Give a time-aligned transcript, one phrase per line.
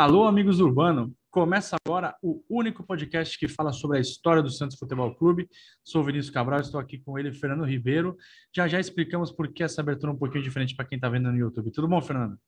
[0.00, 1.12] Alô, amigos do Urbano.
[1.28, 5.48] Começa agora o único podcast que fala sobre a história do Santos Futebol Clube.
[5.82, 8.16] Sou Vinícius Cabral, estou aqui com ele, Fernando Ribeiro.
[8.54, 11.32] Já já explicamos por que essa abertura é um pouquinho diferente para quem está vendo
[11.32, 11.72] no YouTube.
[11.72, 12.38] Tudo bom, Fernando?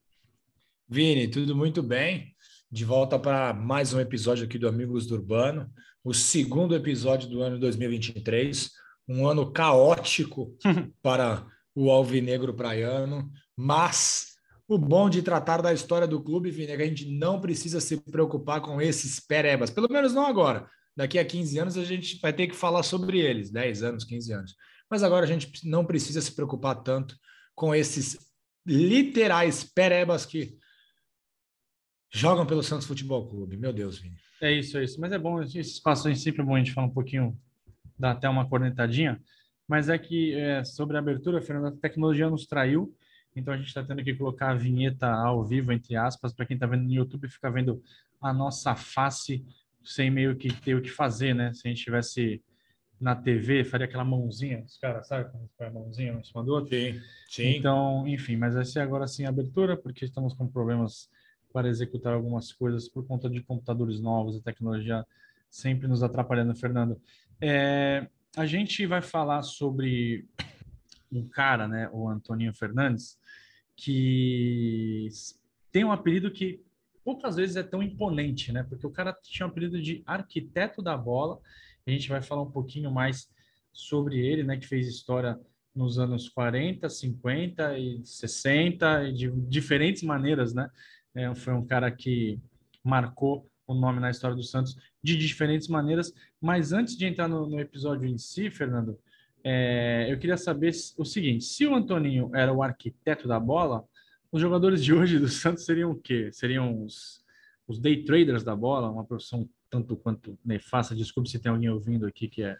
[0.87, 2.33] Vini, tudo muito bem.
[2.71, 5.69] De volta para mais um episódio aqui do Amigos do Urbano,
[6.05, 8.71] o segundo episódio do ano 2023,
[9.09, 10.55] um ano caótico
[11.03, 11.45] para
[11.75, 14.30] o Alvinegro Praiano, mas
[14.73, 17.81] o bom de tratar da história do clube, Vini, é que a gente não precisa
[17.81, 20.65] se preocupar com esses perebas, pelo menos não agora.
[20.95, 24.31] Daqui a 15 anos a gente vai ter que falar sobre eles, 10 anos, 15
[24.31, 24.55] anos.
[24.89, 27.17] Mas agora a gente não precisa se preocupar tanto
[27.53, 28.17] com esses
[28.65, 30.57] literais perebas que
[32.09, 33.57] jogam pelo Santos Futebol Clube.
[33.57, 34.15] Meu Deus, Vini.
[34.41, 35.01] É isso, é isso.
[35.01, 37.37] Mas é bom, esse espaço aí sempre é bom a gente falar um pouquinho,
[37.99, 39.21] dar até uma cornetadinha.
[39.67, 42.95] Mas é que é, sobre a abertura, Fernando, a tecnologia nos traiu
[43.35, 46.55] então a gente está tendo que colocar a vinheta ao vivo, entre aspas, para quem
[46.55, 47.81] está vendo no YouTube ficar vendo
[48.21, 49.45] a nossa face
[49.83, 51.53] sem meio que ter o que fazer, né?
[51.53, 52.41] Se a gente tivesse
[52.99, 55.31] na TV, faria aquela mãozinha, os caras, sabe?
[55.31, 56.69] Como foi a mãozinha um em cima do outro.
[56.69, 57.57] Sim, sim.
[57.57, 61.09] Então, enfim, mas vai ser agora sim a abertura, porque estamos com problemas
[61.51, 65.05] para executar algumas coisas por conta de computadores novos e tecnologia
[65.49, 67.01] sempre nos atrapalhando, Fernando.
[67.41, 68.07] É,
[68.37, 70.25] a gente vai falar sobre
[71.11, 73.17] um cara, né, o Antoninho Fernandes,
[73.75, 75.09] que
[75.71, 76.63] tem um apelido que
[77.03, 78.63] poucas vezes é tão imponente, né?
[78.63, 81.39] Porque o cara tinha um apelido de arquiteto da bola.
[81.85, 83.29] A gente vai falar um pouquinho mais
[83.71, 84.57] sobre ele, né?
[84.57, 85.39] Que fez história
[85.73, 90.69] nos anos 40, 50 e 60 e de diferentes maneiras, né?
[91.15, 92.39] É, foi um cara que
[92.83, 96.13] marcou o nome na história do Santos de diferentes maneiras.
[96.39, 98.99] Mas antes de entrar no, no episódio em si, Fernando,
[99.43, 103.83] é, eu queria saber o seguinte: se o Antoninho era o arquiteto da bola,
[104.31, 106.29] os jogadores de hoje do Santos seriam o quê?
[106.31, 107.23] Seriam os,
[107.67, 110.93] os day traders da bola, uma profissão tanto quanto nefasta.
[110.93, 112.57] Desculpe se tem alguém ouvindo aqui que é,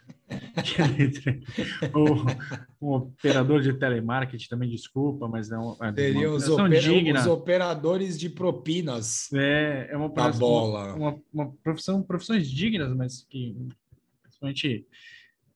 [0.64, 0.86] que é
[2.80, 7.26] o, um operador de telemarketing também, desculpa, mas é, um, é Seriam os, opera, os,
[7.26, 10.94] operadores de propinas é, é uma da bola.
[10.94, 13.54] Uma, uma, profissão, profissões dignas, mas que
[14.22, 14.86] principalmente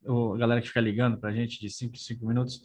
[0.07, 2.63] a galera que fica ligando para a gente de 5 em 5 minutos.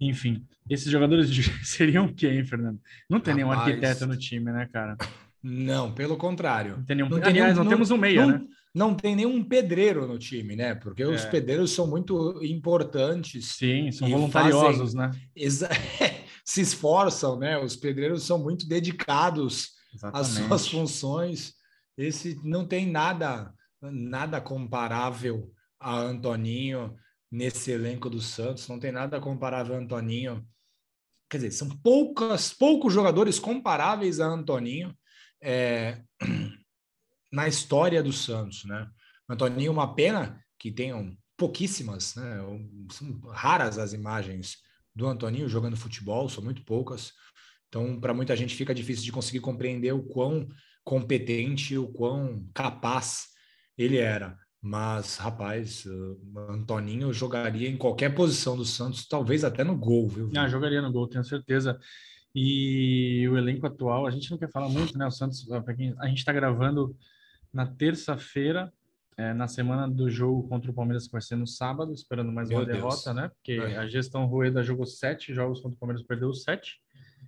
[0.00, 1.28] Enfim, esses jogadores
[1.64, 2.80] seriam hein, Fernando?
[3.08, 4.96] Não tem Rapaz, nenhum arquiteto no time, né, cara?
[5.42, 6.78] Não, pelo contrário.
[6.78, 7.08] Não tem nenhum...
[7.08, 8.46] Não Aliás, nenhum, não, temos um meia, não, né?
[8.74, 10.74] Não tem nenhum pedreiro no time, né?
[10.74, 11.06] Porque é.
[11.06, 13.46] os pedreiros são muito importantes.
[13.56, 15.10] Sim, são voluntariosos, fazem...
[15.10, 15.10] né?
[15.34, 15.68] Exa...
[16.44, 17.58] Se esforçam, né?
[17.58, 20.20] Os pedreiros são muito dedicados Exatamente.
[20.20, 21.54] às suas funções.
[21.96, 26.96] Esse não tem nada, nada comparável a Antoninho
[27.30, 30.46] nesse elenco do Santos, não tem nada comparável a Antoninho.
[31.30, 34.96] Quer dizer, são poucas, poucos jogadores comparáveis a Antoninho
[35.42, 36.02] é,
[37.30, 38.88] na história do Santos, né?
[39.28, 42.38] Antoninho, uma pena que tenham pouquíssimas, né?
[42.90, 44.56] São raras as imagens
[44.94, 47.12] do Antoninho jogando futebol, são muito poucas.
[47.68, 50.48] Então, para muita gente fica difícil de conseguir compreender o quão
[50.82, 53.28] competente, o quão capaz
[53.76, 54.38] ele era.
[54.68, 56.18] Mas, rapaz, uh,
[56.50, 60.30] Antoninho jogaria em qualquer posição do Santos, talvez até no gol, viu?
[60.36, 61.80] Ah, jogaria no gol, tenho certeza.
[62.34, 65.06] E o elenco atual, a gente não quer falar muito, né?
[65.06, 66.94] O Santos, a gente está gravando
[67.50, 68.70] na terça-feira,
[69.16, 72.50] é, na semana do jogo contra o Palmeiras, que vai ser no sábado, esperando mais
[72.50, 72.76] Meu uma Deus.
[72.76, 73.30] derrota, né?
[73.36, 73.78] Porque é.
[73.78, 76.78] a gestão Rueda jogou sete jogos contra o Palmeiras, perdeu sete.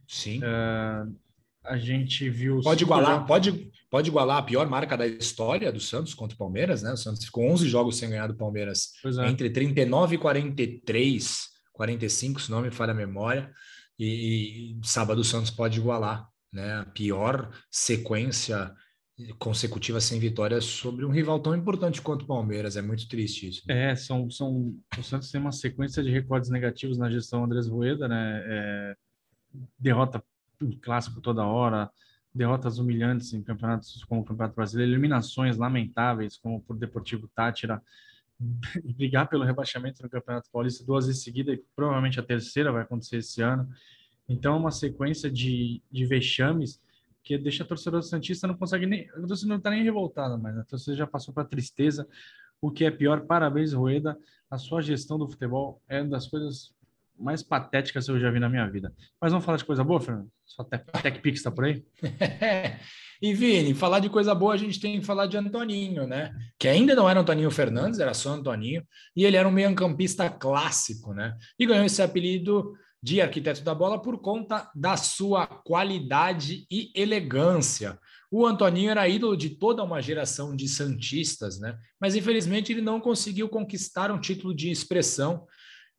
[0.06, 0.40] Sim.
[0.40, 1.16] Uh,
[1.64, 2.60] a gente viu.
[2.60, 6.82] Pode igualar, pode, pode igualar a pior marca da história do Santos contra o Palmeiras,
[6.82, 6.92] né?
[6.92, 9.28] O Santos ficou 11 jogos sem ganhar do Palmeiras é.
[9.28, 13.52] entre 39 e 43, 45, se não me falha a memória.
[13.98, 16.78] E, e sábado o Santos pode igualar, né?
[16.78, 18.74] A pior sequência
[19.38, 22.76] consecutiva sem vitórias sobre um rival tão importante quanto o Palmeiras.
[22.76, 23.62] É muito triste isso.
[23.66, 23.90] Né?
[23.90, 28.08] É, são, são, o Santos tem uma sequência de recordes negativos na gestão Andrés Rueda,
[28.08, 28.42] né?
[28.46, 28.96] É,
[29.78, 30.22] derrota
[30.80, 31.90] clássico toda hora,
[32.34, 37.82] derrotas humilhantes em campeonatos como o Campeonato Brasileiro, eliminações lamentáveis como por Deportivo Tátira,
[38.96, 43.18] brigar pelo rebaixamento no Campeonato Paulista duas vezes seguidas e provavelmente a terceira vai acontecer
[43.18, 43.68] esse ano.
[44.28, 46.80] Então, uma sequência de, de vexames
[47.22, 49.08] que deixa a torcedor Santista não consegue nem.
[49.10, 52.08] A torcida não está nem revoltada, mas a torcida já passou para tristeza.
[52.60, 54.16] O que é pior, parabéns, Rueda.
[54.50, 56.72] A sua gestão do futebol é uma das coisas
[57.20, 58.92] mais patéticas que eu já vi na minha vida.
[59.20, 60.28] Mas vamos falar de coisa boa, Fernando?
[60.44, 61.84] Só TechPix está por aí?
[63.20, 66.32] e Vini, falar de coisa boa, a gente tem que falar de Antoninho, né?
[66.58, 68.82] Que ainda não era Antoninho Fernandes, era só Antoninho,
[69.14, 71.36] e ele era um meio-campista clássico, né?
[71.58, 72.72] E ganhou esse apelido
[73.02, 77.98] de arquiteto da bola por conta da sua qualidade e elegância.
[78.30, 81.76] O Antoninho era ídolo de toda uma geração de santistas, né?
[82.00, 85.46] Mas infelizmente ele não conseguiu conquistar um título de expressão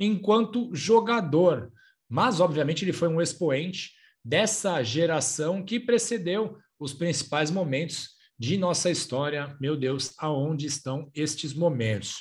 [0.02, 1.72] enquanto jogador.
[2.10, 3.92] Mas obviamente ele foi um expoente
[4.24, 9.56] dessa geração que precedeu os principais momentos de nossa história.
[9.62, 12.18] Meu Deus, aonde estão estes momentos?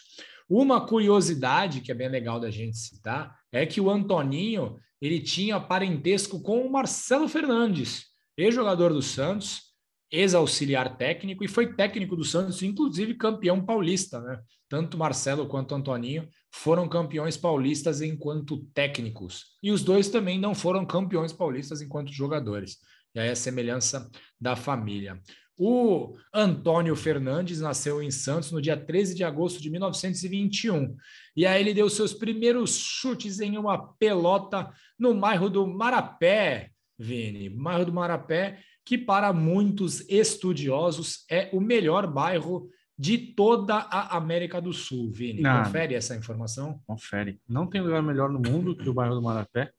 [0.49, 5.59] Uma curiosidade que é bem legal da gente citar é que o Antoninho ele tinha
[5.59, 8.05] parentesco com o Marcelo Fernandes,
[8.37, 9.70] ex-jogador do Santos,
[10.11, 14.41] ex-auxiliar técnico e foi técnico do Santos, inclusive campeão paulista, né?
[14.69, 19.57] Tanto Marcelo quanto Antoninho foram campeões paulistas enquanto técnicos.
[19.63, 22.79] E os dois também não foram campeões paulistas enquanto jogadores.
[23.15, 24.09] E aí a semelhança
[24.41, 25.21] da família.
[25.63, 30.97] O Antônio Fernandes nasceu em Santos no dia 13 de agosto de 1921.
[31.37, 37.51] E aí ele deu seus primeiros chutes em uma pelota no bairro do Marapé, Vini.
[37.51, 38.59] Bairro do Marapé,
[38.91, 45.43] que para muitos estudiosos é o melhor bairro de toda a América do Sul, Vini.
[45.43, 46.83] Não, confere essa informação?
[46.89, 47.41] Confere.
[47.49, 49.71] Não tem lugar melhor no mundo que o bairro do Marapé.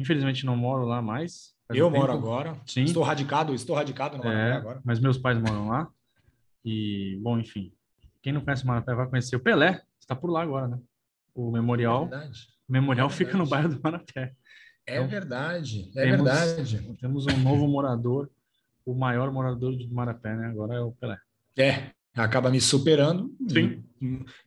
[0.00, 2.60] Infelizmente não moro lá mais, eu moro agora.
[2.66, 2.82] Sim.
[2.82, 4.80] Estou radicado, estou radicado no Marapé é, agora.
[4.84, 5.88] Mas meus pais moram lá.
[6.64, 7.72] E, bom, enfim.
[8.20, 9.80] Quem não conhece o Marapé vai conhecer o Pelé.
[10.00, 10.80] Está por lá agora, né?
[11.32, 12.10] O memorial.
[12.12, 12.28] É
[12.68, 14.34] o memorial é fica no bairro do Marapé.
[14.86, 16.96] É então, verdade, é temos, verdade.
[17.00, 18.30] Temos um novo morador,
[18.84, 20.46] o maior morador de Marapé, né?
[20.48, 21.18] Agora é o Pelé.
[21.58, 23.34] É, acaba me superando.
[23.48, 23.82] Sim.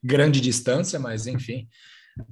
[0.04, 1.68] Grande distância, mas enfim.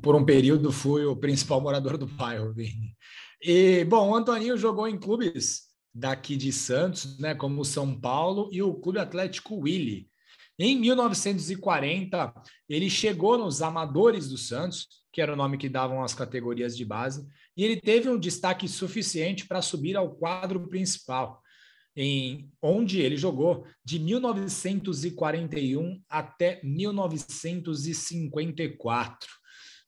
[0.01, 2.95] Por um período fui o principal morador do bairro, Vini.
[3.41, 5.63] E, bom, o Antoninho jogou em clubes
[5.93, 10.09] daqui de Santos, né, como o São Paulo e o Clube Atlético Willy.
[10.57, 12.33] Em 1940,
[12.67, 16.85] ele chegou nos Amadores do Santos, que era o nome que davam as categorias de
[16.85, 17.25] base,
[17.55, 21.39] e ele teve um destaque suficiente para subir ao quadro principal,
[21.95, 29.29] em onde ele jogou de 1941 até 1954.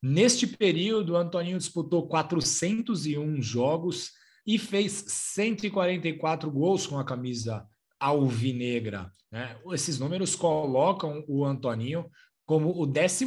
[0.02, 4.12] Neste período, Antoninho disputou 401 jogos
[4.46, 7.68] e fez 144 gols com a camisa
[8.00, 9.12] alvinegra.
[9.30, 9.60] Né?
[9.72, 12.10] Esses números colocam o Antoninho
[12.46, 13.26] como o 12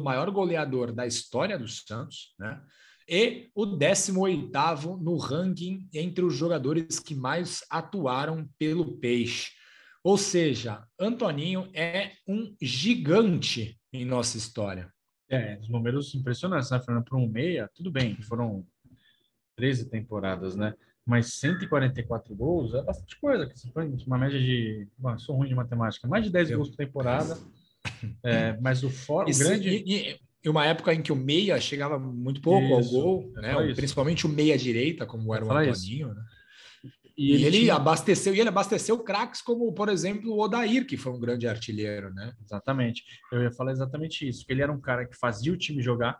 [0.00, 2.62] maior goleador da história do Santos, né?
[3.10, 9.50] E o 18 no ranking entre os jogadores que mais atuaram pelo Peixe.
[10.04, 14.92] Ou seja, Antoninho é um gigante em nossa história.
[15.28, 17.04] É, os números impressionantes, né, Fernando?
[17.04, 18.64] Para um meia, tudo bem, foram
[19.56, 20.72] 13 temporadas, né?
[21.04, 23.44] Mas 144 gols é bastante coisa.
[23.46, 24.86] Que põe uma média de.
[24.96, 26.58] Bom, sou ruim de matemática, mais de 10 Eu...
[26.58, 27.36] gols por temporada.
[28.22, 29.26] É, mas o, for...
[29.26, 29.70] o grande.
[29.70, 33.32] E, e, e, uma época em que o meia chegava muito pouco isso, ao gol,
[33.36, 33.74] né?
[33.74, 36.22] Principalmente o meia-direita, como era o Antoninho, né?
[37.16, 37.74] E, ele, ele tinha...
[37.74, 42.14] abasteceu, e ele abasteceu craques como, por exemplo, o Odair, que foi um grande artilheiro,
[42.14, 42.32] né?
[42.42, 43.04] Exatamente.
[43.30, 46.18] Eu ia falar exatamente isso, que ele era um cara que fazia o time jogar,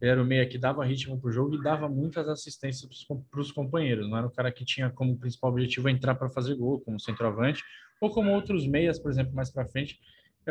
[0.00, 2.88] ele era o meia que dava ritmo para o jogo e dava muitas assistências
[3.30, 4.10] para os companheiros.
[4.10, 7.62] Não era o cara que tinha como principal objetivo entrar para fazer gol, como centroavante,
[8.00, 10.00] ou como outros meias, por exemplo, mais para frente.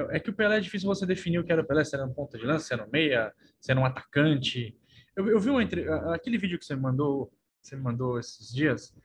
[0.09, 2.05] É que o Pelé é difícil você definir o que era o Pelé, se era
[2.05, 4.75] um ponta de lança, se era um meia, se era um atacante.
[5.15, 5.87] Eu, eu vi um entre...
[6.13, 7.31] aquele vídeo que você mandou,
[7.61, 8.95] você mandou esses dias,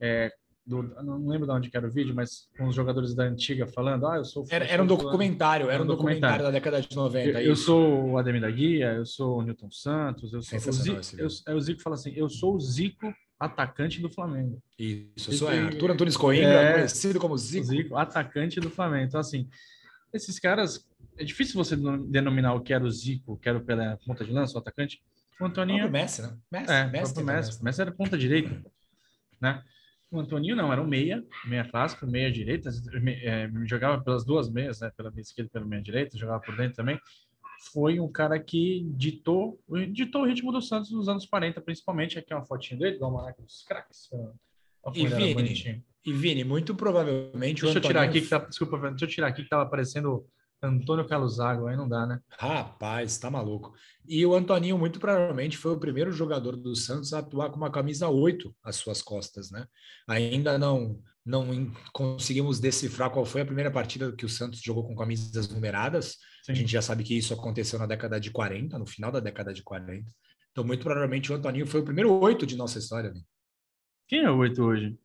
[0.00, 0.32] é,
[0.66, 3.66] do, não lembro de onde que era o vídeo, mas com os jogadores da antiga
[3.66, 4.44] falando, ah, eu sou...
[4.50, 7.42] Era, era um documentário, era um documentário, da década de 90.
[7.42, 10.72] Eu, eu sou o Ademir da Guia, eu sou o Newton Santos, eu sou o
[10.72, 14.58] Zico, eu, é, o Zico fala assim, eu sou o Zico atacante do Flamengo.
[14.78, 17.66] Isso, eu sou é, Arthur Antunes Coimbra, é, conhecido como Zico.
[17.66, 19.04] Zico, atacante do Flamengo.
[19.04, 19.48] Então, assim,
[20.14, 23.64] esses caras, é difícil você denominar o que era o Zico, o que era o
[23.64, 25.02] Pelé, ponta de lança, o atacante.
[25.40, 25.86] O Antoninho...
[25.86, 26.38] O Messi, né?
[26.50, 27.64] Messi, é, Messi, Messi, Messi.
[27.64, 28.64] Messi era ponta direita,
[29.40, 29.62] né?
[30.10, 32.70] O Antoninho não, era um meia, meia clássico, meia direita,
[33.24, 36.56] é, jogava pelas duas meias, né, pela meia esquerda e pela meia direita, jogava por
[36.56, 37.00] dentro também.
[37.72, 39.58] Foi um cara que ditou,
[39.90, 42.18] ditou o ritmo do Santos nos anos 40, principalmente.
[42.18, 44.08] Aqui é uma fotinha dele, dá uma marca dos craques.
[44.94, 47.84] E Vini, e Vini, muito provavelmente deixa o Antoninho...
[47.84, 50.26] eu tirar aqui que tá, desculpa, deixa eu tirar aqui que estava aparecendo
[50.62, 52.20] Antônio Carlos Zago, aí não dá, né?
[52.38, 53.74] Rapaz, tá maluco.
[54.06, 57.70] E o Antoninho, muito provavelmente, foi o primeiro jogador do Santos a atuar com uma
[57.70, 59.66] camisa 8 às suas costas, né?
[60.08, 64.94] Ainda não não conseguimos decifrar qual foi a primeira partida que o Santos jogou com
[64.94, 66.18] camisas numeradas.
[66.42, 66.52] Sim.
[66.52, 69.52] A gente já sabe que isso aconteceu na década de 40, no final da década
[69.52, 70.04] de 40.
[70.52, 73.10] Então, muito provavelmente, o Antoninho foi o primeiro oito de nossa história.
[73.10, 73.20] Né?
[74.06, 74.98] Quem é o oito hoje?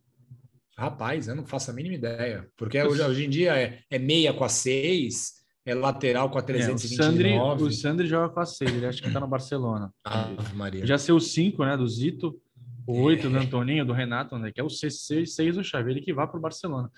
[0.80, 2.48] Rapaz, eu não faço a mínima ideia.
[2.56, 6.42] Porque hoje, hoje em dia é, é meia com a seis, é lateral com a
[6.42, 7.24] 329.
[7.24, 9.94] É, o, Sandri, o Sandri joga com a 6, ele acha que está no Barcelona.
[10.06, 10.86] Ah, Maria.
[10.86, 12.40] Já ser o 5, né, do Zito,
[12.88, 13.30] o 8 é.
[13.30, 16.28] do Antoninho, do Renato, né, que é o 6, 6 do Xavier, ele que vai
[16.28, 16.90] para o Barcelona.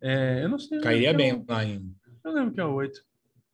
[0.00, 0.80] É, eu não sei.
[0.80, 1.94] Cairia bem é lá em.
[2.24, 3.00] Eu lembro que é o 8.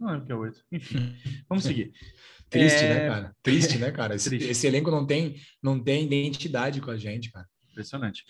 [0.00, 0.64] Não lembro que é o 8.
[0.73, 1.14] Enfim,
[1.49, 1.92] vamos seguir.
[2.50, 3.08] Triste, né, é...
[3.08, 3.37] cara?
[3.42, 4.14] Triste, né, cara?
[4.14, 7.47] Esse, esse, elenco não tem, não tem identidade com a gente, cara.
[7.70, 8.25] Impressionante.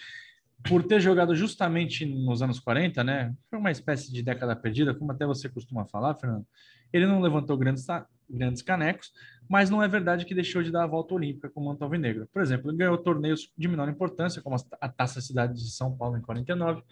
[0.64, 3.34] Por ter jogado justamente nos anos 40, né?
[3.48, 6.44] Foi uma espécie de década perdida, como até você costuma falar, Fernando.
[6.92, 7.86] Ele não levantou grandes,
[8.28, 9.12] grandes canecos,
[9.48, 12.28] mas não é verdade que deixou de dar a volta olímpica com o manto alvinegro.
[12.32, 16.16] Por exemplo, ele ganhou torneios de menor importância, como a Taça Cidade de São Paulo
[16.16, 16.82] em 49,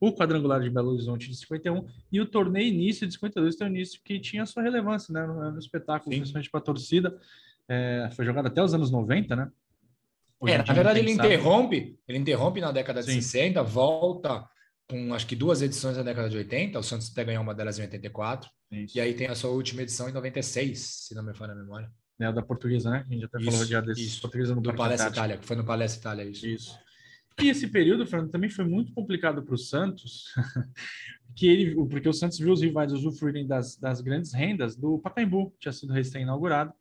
[0.00, 3.70] o quadrangular de Belo Horizonte de 51 e o torneio início de 52 tem um
[3.70, 6.18] início que tinha sua relevância né, no, no espetáculo, Sim.
[6.18, 7.16] principalmente para a torcida.
[7.68, 9.50] É, foi jogado até os anos 90, né?
[10.48, 13.18] É, na verdade, ele interrompe, ele interrompe na década Sim.
[13.18, 14.44] de 60, volta
[14.88, 17.78] com acho que duas edições na década de 80, o Santos até ganhou uma delas
[17.78, 18.98] em 84, Isso.
[18.98, 21.90] e aí tem a sua última edição em 96, se não me falha a memória.
[22.20, 23.04] É a da portuguesa, né?
[23.08, 24.20] A gente até isso, falou já desse isso.
[24.20, 26.46] portuguesa no do Palestra Itália, que foi no Palestra Itália, isso.
[26.46, 26.78] Isso.
[27.40, 30.26] E esse período, Fernando, também foi muito complicado para o Santos,
[31.34, 35.50] que ele, porque o Santos viu os rivais usufruírem das, das grandes rendas do Pacaembu,
[35.52, 36.72] que tinha sido recém-inaugurado,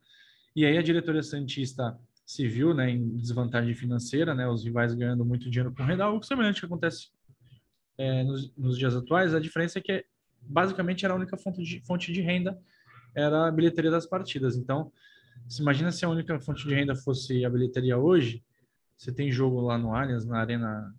[0.55, 5.25] e aí a diretoria santista se viu né, em desvantagem financeira, né, os rivais ganhando
[5.25, 7.09] muito dinheiro com renda, algo semelhante que acontece
[7.97, 9.33] é, nos, nos, dias atuais.
[9.33, 10.05] A diferença é que
[10.41, 12.57] basicamente era a única fonte de, fonte de renda
[13.13, 14.55] era a bilheteria das partidas.
[14.55, 14.91] Então,
[15.47, 18.43] se imagina se a única fonte de renda fosse a bilheteria hoje,
[18.97, 20.93] você tem jogo lá no Allianz, na Arena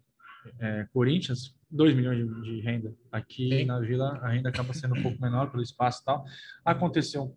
[0.58, 2.94] é, Corinthians, 2 milhões de, de, renda.
[3.10, 3.64] Aqui Sim.
[3.64, 6.24] na Vila a renda acaba sendo um pouco menor pelo espaço e tal.
[6.64, 7.36] Aconteceu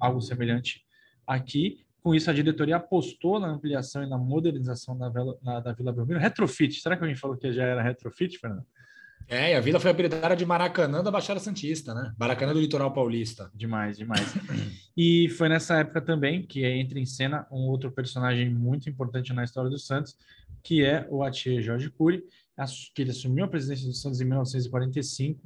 [0.00, 0.84] algo semelhante
[1.26, 1.85] aqui.
[2.06, 5.92] Com isso, a diretoria apostou na ampliação e na modernização da, Vila, na, da Vila
[5.92, 6.20] Belmiro.
[6.20, 8.64] Retrofit, será que alguém falou que já era retrofit, Fernando?
[9.26, 12.14] É, e a Vila foi habilitada de Maracanã da Baixada Santista, né?
[12.16, 13.50] Maracanã do Litoral Paulista.
[13.52, 14.32] Demais, demais.
[14.96, 19.42] e foi nessa época também que entra em cena um outro personagem muito importante na
[19.42, 20.16] história do Santos,
[20.62, 22.22] que é o Atier Jorge Cury,
[22.94, 25.40] que ele assumiu a presidência do Santos em 1945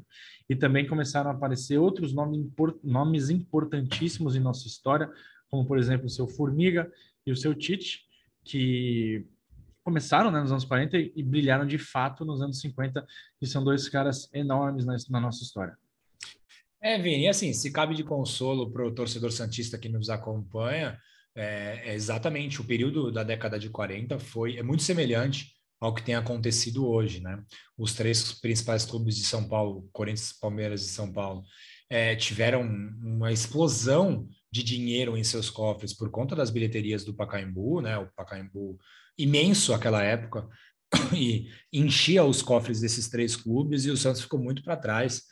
[0.47, 5.11] e também começaram a aparecer outros nomes importantíssimos em nossa história,
[5.51, 6.91] como por exemplo o seu Formiga
[7.27, 8.05] e o seu Tite,
[8.45, 9.27] que
[9.83, 13.05] começaram né, nos anos 40 e brilharam de fato nos anos 50,
[13.39, 15.77] que são dois caras enormes na, na nossa história.
[16.83, 20.99] É, Vini, assim, se cabe de consolo para o torcedor Santista que nos acompanha,
[21.35, 26.03] é, é, exatamente o período da década de 40 foi é muito semelhante ao que
[26.03, 27.43] tem acontecido hoje, né?
[27.77, 31.43] Os três principais clubes de São Paulo, Corinthians, Palmeiras e São Paulo,
[31.89, 37.81] é, tiveram uma explosão de dinheiro em seus cofres por conta das bilheterias do Pacaembu,
[37.81, 37.97] né?
[37.99, 38.79] O Pacaembu
[39.17, 40.49] imenso aquela época
[41.15, 45.23] e enchia os cofres desses três clubes e o Santos ficou muito para trás.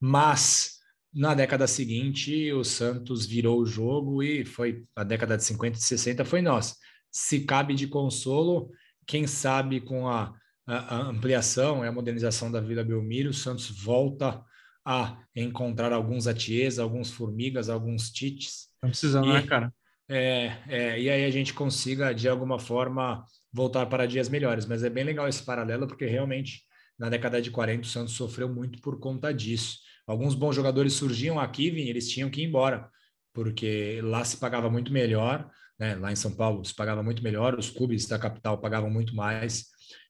[0.00, 0.76] Mas
[1.16, 5.80] na década seguinte, o Santos virou o jogo e foi a década de 50 e
[5.80, 6.76] 60 foi nossa.
[7.10, 8.70] Se cabe de consolo,
[9.06, 10.34] quem sabe com a,
[10.66, 14.44] a, a ampliação e a modernização da Vila Belmiro, o Santos volta
[14.86, 18.68] a encontrar alguns atiês, alguns formigas, alguns tites.
[18.80, 19.74] Não precisando, né, cara?
[20.08, 24.64] É, é, e aí a gente consiga, de alguma forma, voltar para dias melhores.
[24.64, 26.62] Mas é bem legal esse paralelo, porque realmente,
[26.96, 29.78] na década de 40, o Santos sofreu muito por conta disso.
[30.06, 32.88] Alguns bons jogadores surgiam aqui, Vini, eles tinham que ir embora,
[33.34, 35.96] porque lá se pagava muito melhor, né?
[35.96, 39.66] lá em São Paulo se pagava muito melhor, os clubes da capital pagavam muito mais.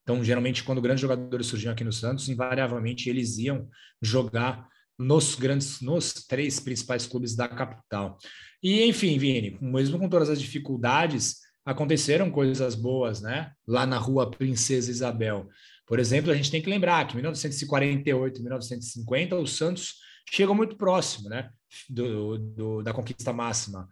[0.06, 3.68] Então, geralmente, quando grandes jogadores surgiam aqui no Santos, invariavelmente eles iam
[4.00, 8.16] jogar nos grandes, nos três principais clubes da capital.
[8.62, 13.50] E, enfim, Vini, mesmo com todas as dificuldades, aconteceram coisas boas, né?
[13.66, 15.48] Lá na rua Princesa Isabel.
[15.84, 19.94] Por exemplo, a gente tem que lembrar que em 1948 e 1950 o Santos
[20.30, 21.50] chegou muito próximo, né?
[21.90, 23.88] Do, do, da conquista máxima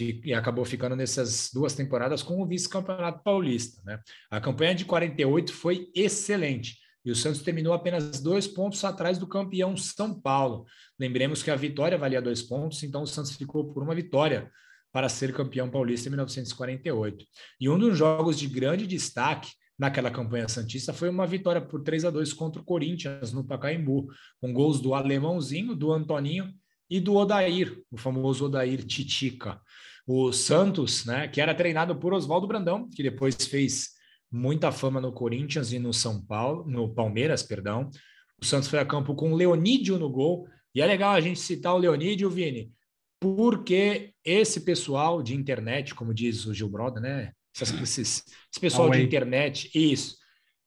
[0.00, 3.98] e acabou ficando nessas duas temporadas com o vice-campeonato paulista, né?
[4.30, 9.28] A campanha de 48 foi excelente e o Santos terminou apenas dois pontos atrás do
[9.28, 10.66] campeão São Paulo.
[10.98, 14.50] Lembremos que a vitória valia dois pontos, então o Santos ficou por uma vitória
[14.92, 17.24] para ser campeão paulista em 1948.
[17.60, 22.06] E um dos jogos de grande destaque naquela campanha santista foi uma vitória por 3
[22.06, 24.08] a 2 contra o Corinthians no Pacaembu,
[24.40, 26.52] com gols do Alemãozinho, do Antoninho
[26.88, 29.60] e do Odair, o famoso Odair Titica.
[30.06, 33.90] O Santos, né, que era treinado por Oswaldo Brandão, que depois fez
[34.30, 37.90] muita fama no Corinthians e no São Paulo, no Palmeiras, perdão.
[38.40, 40.46] O Santos foi a campo com o Leonídio no gol.
[40.74, 42.70] E é legal a gente citar o Leonídio, Vini,
[43.18, 47.32] porque esse pessoal de internet, como diz o Gil Broda, né?
[47.62, 50.16] Esses, esse pessoal de internet, isso,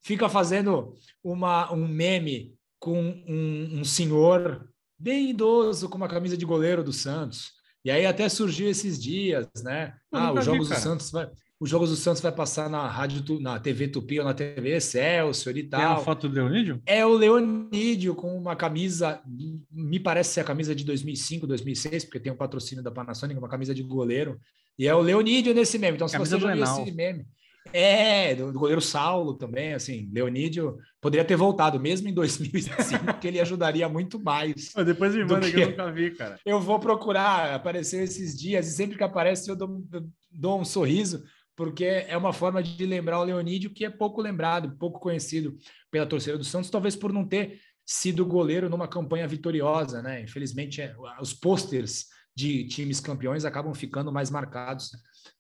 [0.02, 4.68] fica fazendo uma, um meme com um, um senhor
[4.98, 7.52] bem idoso, com uma camisa de goleiro do Santos.
[7.84, 9.94] E aí até surgiu esses dias, né?
[10.12, 11.30] ah, os jogos vi, do Santos vai,
[11.60, 15.58] os jogos do Santos vai passar na rádio, na TV Tupi ou na TV Excelsior
[15.58, 15.82] e tal.
[15.82, 16.82] É a foto do Leonídio?
[16.86, 19.22] É o Leonídio com uma camisa,
[19.70, 23.38] me parece ser a camisa de 2005, 2006, porque tem o um patrocínio da Panasonic,
[23.38, 24.40] uma camisa de goleiro.
[24.80, 25.98] E é o Leonídio nesse meme.
[25.98, 27.28] Então, se camisa você já viu esse meme,
[27.74, 33.28] é, do, do, goleiro Saulo também, assim, Leonídio poderia ter voltado, mesmo em 2005, que
[33.28, 34.72] ele ajudaria muito mais.
[34.86, 35.52] depois me manda que...
[35.52, 35.62] que...
[35.62, 36.40] eu nunca vi, cara.
[36.46, 40.66] Eu vou procurar, apareceu esses dias, e sempre que aparece eu dou, eu dou um
[40.66, 41.24] sorriso,
[41.56, 45.58] porque é uma forma de lembrar o Leonídio, que é pouco lembrado, pouco conhecido
[45.92, 50.22] pela torcida do Santos, talvez por não ter sido goleiro numa campanha vitoriosa, né?
[50.22, 52.06] Infelizmente, é, os posters
[52.36, 54.92] de times campeões acabam ficando mais marcados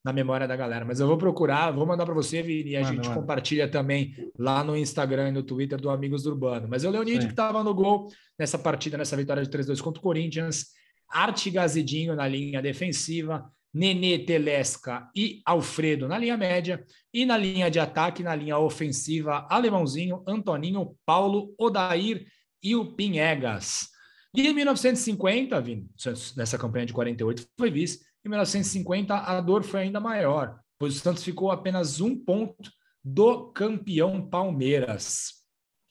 [0.03, 0.85] na memória da galera.
[0.85, 3.21] Mas eu vou procurar, vou mandar para você, Vini, e a mano, gente mano.
[3.21, 6.67] compartilha também lá no Instagram e no Twitter do Amigos do Urbano.
[6.69, 9.99] Mas é o Leonid que estava no gol nessa partida, nessa vitória de 3-2 contra
[9.99, 10.67] o Corinthians.
[11.09, 17.69] Arte Gazidinho na linha defensiva, Nenê, Telesca e Alfredo na linha média, e na linha
[17.69, 22.25] de ataque, na linha ofensiva, Alemãozinho, Antoninho, Paulo, Odair
[22.61, 23.89] e o Pinhegas.
[24.35, 25.89] E em 1950, Vini,
[26.35, 30.99] nessa campanha de 48, foi vice, em 1950, a dor foi ainda maior, pois o
[30.99, 32.71] Santos ficou apenas um ponto
[33.03, 35.39] do campeão Palmeiras.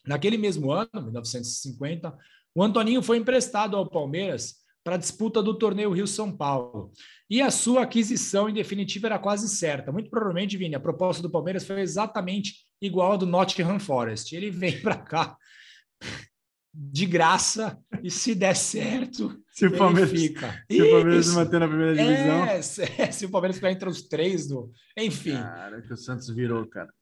[0.05, 2.17] Naquele mesmo ano, 1950,
[2.55, 6.91] o Antoninho foi emprestado ao Palmeiras para a disputa do torneio Rio-São Paulo.
[7.29, 9.91] E a sua aquisição, em definitiva, era quase certa.
[9.91, 14.35] Muito provavelmente, Vini, a proposta do Palmeiras foi exatamente igual a do Nottingham Forest.
[14.35, 15.37] Ele vem para cá
[16.73, 20.63] de graça e se der certo, se o Palmeiras, fica.
[20.71, 22.45] Se o Palmeiras manter na primeira divisão.
[22.45, 24.71] É, se, se, o Palmeiras ficar entre os três, do...
[24.97, 25.33] enfim.
[25.33, 26.93] Cara, que o Santos virou, cara.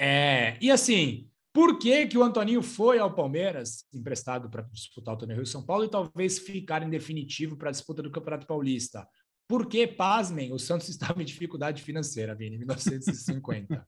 [0.00, 5.18] É, e assim, por que, que o Antoninho foi ao Palmeiras, emprestado para disputar o
[5.18, 9.06] torneio Rio São Paulo, e talvez ficar em definitivo para a disputa do Campeonato Paulista?
[9.48, 13.86] Porque, pasmem, o Santos estava em dificuldade financeira, Vini, em 1950.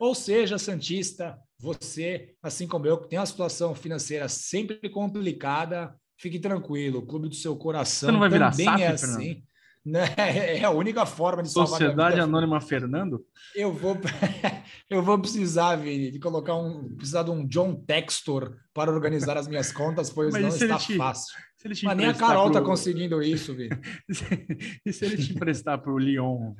[0.00, 6.38] Ou seja, Santista, você, assim como eu, que tem uma situação financeira sempre complicada, fique
[6.38, 9.42] tranquilo, o clube do seu coração você não vai virar também SAF, é assim.
[9.84, 10.04] Né?
[10.16, 13.22] É a única forma de salvar Sociedade Anônima Fernando?
[13.54, 13.98] Eu vou,
[14.88, 19.46] eu vou precisar, Vini, de colocar um, precisar de um John Textor para organizar as
[19.46, 21.34] minhas contas, pois Mas não está te, fácil.
[21.82, 22.70] Mas nem a Carol está pro...
[22.70, 23.76] conseguindo isso, Vini.
[24.84, 26.54] e se ele te emprestar para o Lyon?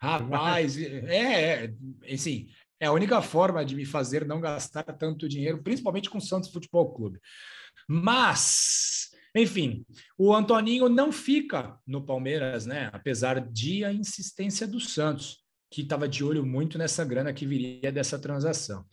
[0.00, 1.74] Rapaz, é, é,
[2.12, 2.48] assim,
[2.80, 6.50] é a única forma de me fazer não gastar tanto dinheiro, principalmente com o Santos
[6.50, 7.18] Futebol Clube.
[7.88, 9.84] Mas, enfim,
[10.18, 12.90] o Antoninho não fica no Palmeiras, né?
[12.92, 15.38] Apesar de a insistência do Santos,
[15.70, 18.84] que estava de olho muito nessa grana que viria dessa transação.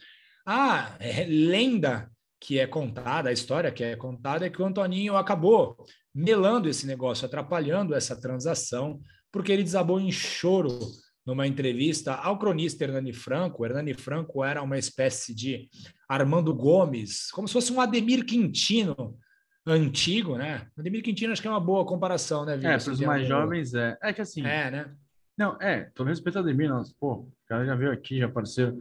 [0.46, 5.15] A é, lenda que é contada, a história que é contada é que o Antoninho
[5.15, 5.78] acabou
[6.13, 10.80] melando esse negócio, atrapalhando essa transação, porque ele desabou em choro
[11.25, 13.65] numa entrevista ao cronista Hernani Franco.
[13.65, 15.69] Hernani Franco era uma espécie de
[16.07, 19.17] Armando Gomes, como se fosse um Ademir Quintino
[19.65, 20.67] antigo, né?
[20.77, 22.71] Ademir Quintino acho que é uma boa comparação, né, Vitor?
[22.71, 23.97] É, para os mais jovens é.
[24.01, 24.45] É que assim.
[24.45, 24.91] É, né?
[25.38, 26.83] Não, é, tô respeitando o Ademir, não.
[26.99, 28.79] Pô, o cara já veio aqui, já apareceu.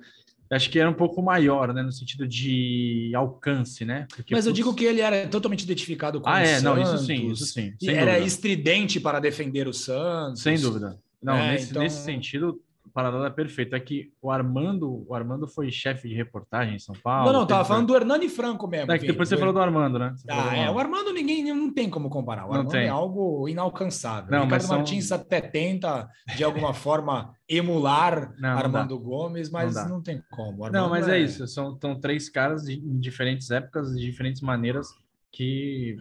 [0.50, 4.06] Acho que era um pouco maior, né, no sentido de alcance, né?
[4.14, 6.62] Porque, Mas eu digo que ele era totalmente identificado com ah, o é, Santos.
[6.62, 7.74] não, isso sim, isso sim.
[7.80, 10.42] E era estridente para defender o Santos.
[10.42, 10.98] Sem dúvida.
[11.22, 11.82] Não, é, nesse, então...
[11.82, 13.76] nesse sentido, o paralelo é perfeito.
[13.76, 17.32] É que o Armando, o Armando foi chefe de reportagem em São Paulo.
[17.32, 18.90] Não, não, tava falando do Hernani Franco mesmo.
[18.90, 20.14] É que depois você falou do Armando, né?
[20.28, 22.44] Ah, é, o Armando ninguém não tem como comparar.
[22.44, 22.86] O não Armando tem.
[22.86, 24.30] é algo inalcançável.
[24.30, 24.76] Não, o Ricardo são...
[24.76, 30.68] Martins até tenta, de alguma forma, emular não, Armando Gomes, mas não, não tem como.
[30.68, 31.18] Não, mas é...
[31.18, 31.46] é, isso.
[31.46, 34.88] São, são três caras de, em diferentes épocas, de diferentes maneiras,
[35.30, 35.96] que,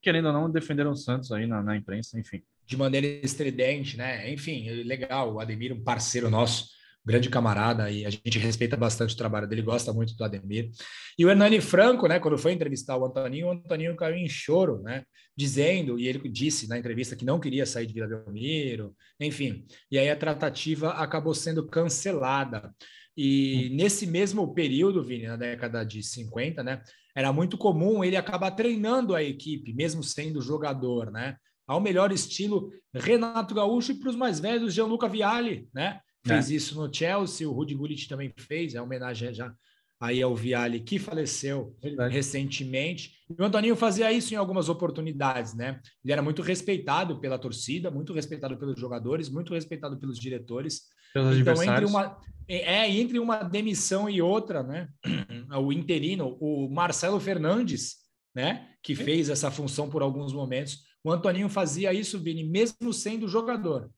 [0.00, 4.30] querendo ou não, defenderam o Santos aí na, na imprensa, enfim de maneira estridente, né?
[4.30, 6.66] Enfim, legal, o Ademir, um parceiro nosso,
[7.02, 10.70] grande camarada, e a gente respeita bastante o trabalho dele, gosta muito do Ademir.
[11.18, 14.82] E o Hernani Franco, né, quando foi entrevistar o Antoninho, o Antoninho caiu em choro,
[14.82, 15.04] né,
[15.34, 19.64] dizendo, e ele disse na entrevista que não queria sair de Vila Belmiro, enfim.
[19.90, 22.70] E aí a tratativa acabou sendo cancelada.
[23.16, 23.76] E hum.
[23.76, 26.82] nesse mesmo período, Vini, na década de 50, né,
[27.16, 31.36] era muito comum ele acabar treinando a equipe, mesmo sendo jogador, né?
[31.68, 36.00] Ao melhor estilo Renato Gaúcho e para os mais velhos, Gianluca Vialli, né?
[36.26, 36.54] Fez é.
[36.54, 39.54] isso no Chelsea, o Rudi Gullit também fez, é homenagem já
[40.00, 42.14] aí ao Vialli, que faleceu Verdade.
[42.14, 43.14] recentemente.
[43.28, 45.80] E o Antoninho fazia isso em algumas oportunidades, né?
[46.04, 50.82] Ele era muito respeitado pela torcida, muito respeitado pelos jogadores, muito respeitado pelos diretores.
[51.12, 54.88] Pelos então, entre uma, é, entre uma demissão e outra, né?
[55.60, 57.96] O interino, o Marcelo Fernandes,
[58.34, 58.68] né?
[58.82, 60.87] Que fez essa função por alguns momentos.
[61.08, 63.90] O Antoninho fazia isso, Vini, mesmo sendo jogador.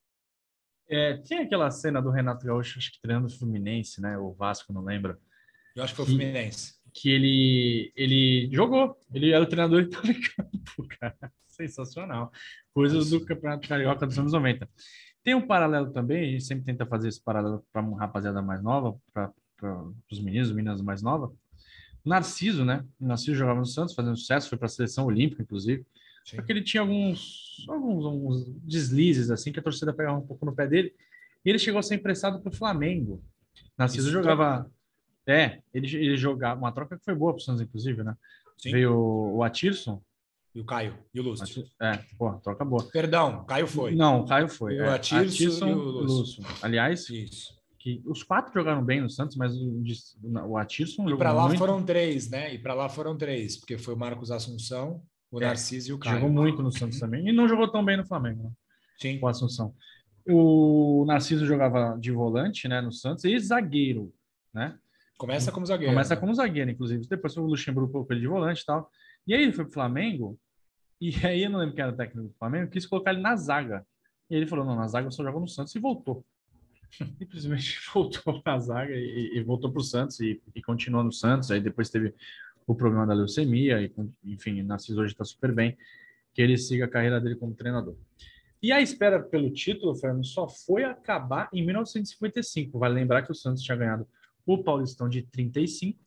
[0.88, 4.16] É, tinha aquela cena do Renato Gaúcho, acho que treinando o Fluminense, né?
[4.16, 5.18] O Vasco, não lembra.
[5.74, 6.74] Eu acho que foi o Fluminense.
[6.94, 11.32] Que ele, ele jogou, ele era o treinador e estava em campo, cara.
[11.48, 12.30] Sensacional.
[12.72, 14.70] Coisas do Campeonato Carioca dos anos 90.
[15.24, 18.62] Tem um paralelo também, a gente sempre tenta fazer esse paralelo para uma rapaziada mais
[18.62, 19.32] nova, para
[20.12, 21.32] os meninos, meninas mais novas.
[22.04, 22.86] Narciso, né?
[23.00, 25.84] O Narciso jogava no Santos, fazendo sucesso, foi para a seleção olímpica, inclusive.
[26.24, 26.36] Sim.
[26.36, 30.46] Só que ele tinha alguns, alguns, alguns, deslizes, assim, que a torcida pegava um pouco
[30.46, 30.94] no pé dele.
[31.44, 33.22] E ele chegou a ser emprestado para o Flamengo.
[33.76, 34.70] Narciso Isso jogava.
[35.26, 36.60] É, ele, ele jogava.
[36.60, 38.14] Uma troca que foi boa para o Santos, inclusive, né?
[38.58, 38.72] Sim.
[38.72, 40.02] Veio o Atirson,
[40.54, 41.64] e o Caio, e o Lúcio.
[41.80, 42.84] É, pô, troca boa.
[42.90, 43.94] Perdão, Caio foi.
[43.94, 44.78] Não, Caio foi.
[44.78, 46.42] O é, Atirson, e o Lúcio.
[46.42, 46.44] Lúcio.
[46.60, 47.54] Aliás, Isso.
[47.78, 49.82] que os quatro jogaram bem no Santos, mas o,
[50.48, 51.58] o Atirson E para lá muito.
[51.58, 52.52] foram três, né?
[52.52, 55.98] E para lá foram três, porque foi o Marcos Assunção, o é, Narciso e o
[55.98, 56.20] Caio.
[56.20, 57.28] Jogou muito no Santos também.
[57.28, 58.50] E não jogou tão bem no Flamengo, né?
[58.98, 59.18] Sim.
[59.22, 59.74] O Assunção.
[60.28, 64.12] O Narciso jogava de volante, né, no Santos, e zagueiro,
[64.52, 64.78] né?
[65.16, 65.92] Começa como zagueiro.
[65.92, 66.20] Começa né?
[66.20, 67.06] como zagueiro, inclusive.
[67.06, 68.90] Depois foi o Luxemburgo colocou ele de volante e tal.
[69.26, 70.38] E aí ele foi pro Flamengo,
[71.00, 73.36] e aí eu não lembro quem era o técnico do Flamengo, quis colocar ele na
[73.36, 73.86] zaga.
[74.30, 76.24] E ele falou: não, na zaga eu só jogo no Santos e voltou.
[77.18, 81.50] Simplesmente voltou na zaga e, e voltou para o Santos e, e, continuou no Santos.
[81.50, 82.14] Aí depois teve
[82.70, 83.92] o problema da leucemia, e
[84.24, 85.76] enfim, Narciso hoje está super bem.
[86.32, 87.96] Que ele siga a carreira dele como treinador.
[88.62, 92.78] E a espera pelo título, Fernando, só foi acabar em 1955.
[92.78, 94.06] Vale lembrar que o Santos tinha ganhado
[94.46, 95.98] o Paulistão de 35.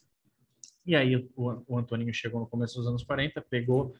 [0.85, 3.93] E aí o, o Antoninho chegou no começo dos anos 40, pegou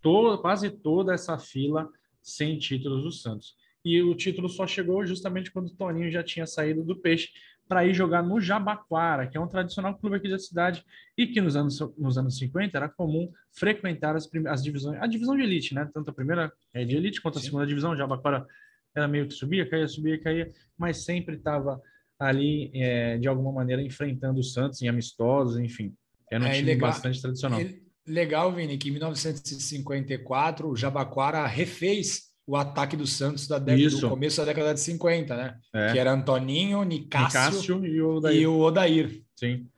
[0.00, 1.90] to, quase toda essa fila
[2.22, 3.54] sem títulos do Santos.
[3.84, 7.28] E o título só chegou justamente quando o Toninho já tinha saído do Peixe
[7.68, 10.84] para ir jogar no Jabaquara, que é um tradicional clube aqui da cidade
[11.16, 15.36] e que nos anos, nos anos 50 era comum frequentar as, as divisões, a divisão
[15.36, 15.88] de elite, né?
[15.92, 17.46] Tanto a primeira é de elite quanto a Sim.
[17.46, 17.92] segunda divisão.
[17.92, 18.46] O Jabaquara
[18.94, 21.80] era meio que subia, caía, subia, caía, mas sempre estava
[22.18, 25.94] ali é, de alguma maneira enfrentando o Santos em amistosos, enfim.
[26.30, 26.90] Era um é, time legal.
[26.90, 27.60] bastante tradicional.
[28.06, 34.08] Legal, Vini, que em 1954 o Jabaquara refez o ataque do Santos da década, do
[34.08, 35.58] começo da década de 50, né?
[35.72, 35.92] É.
[35.92, 38.40] Que era Antoninho, Nicásio, Nicásio e, o Odair.
[38.40, 39.22] e o Odair.
[39.34, 39.68] Sim,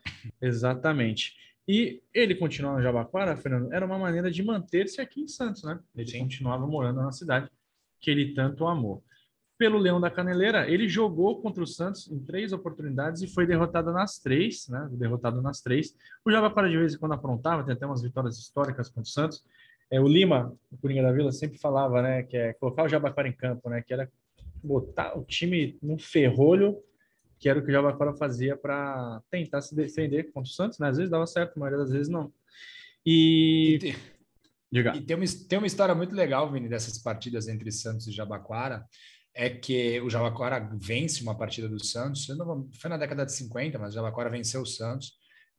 [0.40, 1.34] exatamente.
[1.66, 5.78] E ele continuar no Jabaquara, Fernando, era uma maneira de manter-se aqui em Santos, né?
[5.96, 6.20] Ele Sim.
[6.20, 7.50] continuava morando na cidade
[8.00, 9.02] que ele tanto amou
[9.58, 13.90] pelo Leão da Caneleira, ele jogou contra o Santos em três oportunidades e foi derrotado
[13.92, 14.88] nas três, né?
[14.92, 15.96] Derrotado nas três.
[16.24, 19.44] O Jabaquara de vez em quando aprontava, tem até umas vitórias históricas contra o Santos.
[19.90, 23.28] É, o Lima, o Coringa da Vila, sempre falava, né, que é colocar o Jabaquara
[23.28, 24.10] em campo, né, que era
[24.62, 26.82] botar o time num ferrolho,
[27.38, 30.88] que era o que o Jabaquara fazia para tentar se defender contra o Santos, né?
[30.88, 32.32] Às vezes dava certo, a maioria das vezes não.
[33.06, 33.94] E, e tem,
[34.70, 34.94] Diga.
[34.94, 38.84] E tem uma, tem uma história muito legal, Vini, dessas partidas entre Santos e Jabaquara,
[39.34, 43.92] é que o Jabaquara vence uma partida do Santos, foi na década de 50, mas
[43.92, 45.12] o Jabaquara venceu o Santos.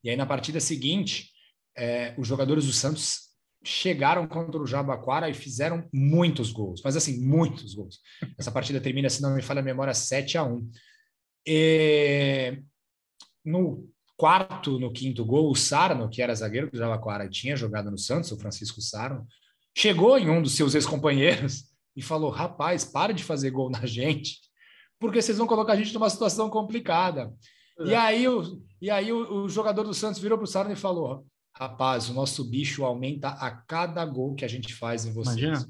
[0.04, 1.32] E aí na partida seguinte,
[1.76, 3.29] é, os jogadores do Santos
[3.64, 8.00] chegaram contra o Jabaquara e fizeram muitos gols, mas assim, muitos gols.
[8.38, 10.72] Essa partida termina, se não me falha a memória, 7 a 1.
[11.46, 12.62] E
[13.44, 17.90] no quarto, no quinto gol, o Sarno, que era zagueiro do Jabaquara e tinha jogado
[17.90, 19.26] no Santos, o Francisco Sarno,
[19.76, 24.40] chegou em um dos seus ex-companheiros e falou: rapaz, para de fazer gol na gente,
[25.00, 27.34] porque vocês vão colocar a gente numa situação complicada.
[27.80, 27.86] É.
[27.86, 30.78] E aí, o, e aí o, o jogador do Santos virou para o Sarno e
[30.78, 35.38] falou: rapaz, o nosso bicho aumenta a cada gol que a gente faz em vocês.
[35.38, 35.70] Imagina.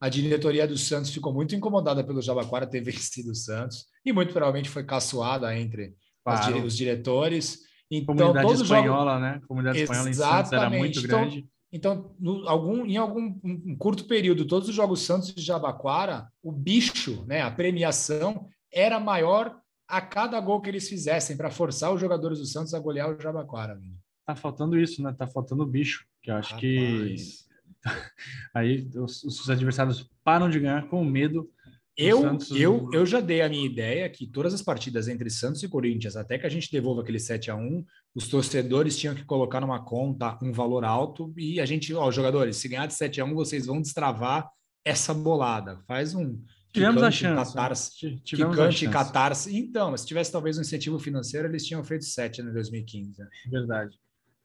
[0.00, 4.32] A diretoria do Santos ficou muito incomodada pelo Jabaquara ter vencido o Santos e muito
[4.32, 5.94] provavelmente foi caçoada entre
[6.24, 6.64] claro.
[6.64, 7.60] os diretores.
[7.90, 9.20] Então, Comunidade espanhola, jogo...
[9.20, 9.40] né?
[9.46, 11.48] Comunidade espanhola em Santos era muito então, grande.
[11.72, 16.52] Então, no, algum, em algum um curto período, todos os Jogos Santos de Jabaquara, o
[16.52, 19.56] bicho, né, a premiação, era maior
[19.88, 23.20] a cada gol que eles fizessem para forçar os jogadores do Santos a golear o
[23.20, 23.78] Jabaquara.
[24.26, 25.12] Tá faltando isso, né?
[25.12, 26.60] Tá faltando o bicho, que eu acho Rapaz.
[26.60, 27.52] que
[28.54, 31.50] aí os, os adversários param de ganhar com medo
[31.96, 32.50] eu, Santos...
[32.52, 36.16] eu, eu já dei a minha ideia que todas as partidas entre Santos e Corinthians,
[36.16, 39.84] até que a gente devolva aquele 7 a 1 os torcedores tinham que colocar numa
[39.84, 43.34] conta um valor alto e a gente, ó, jogadores, se ganhar de 7 a 1
[43.34, 44.48] vocês vão destravar
[44.84, 45.80] essa bolada.
[45.86, 46.40] Faz um.
[46.72, 47.52] Tivemos a chance.
[47.52, 48.18] Catarse, né?
[48.24, 48.88] Tivemos a chance.
[48.88, 49.56] catarse.
[49.56, 53.20] Então, se tivesse talvez um incentivo financeiro, eles tinham feito 7 em 2015.
[53.20, 53.28] Né?
[53.50, 53.98] Verdade.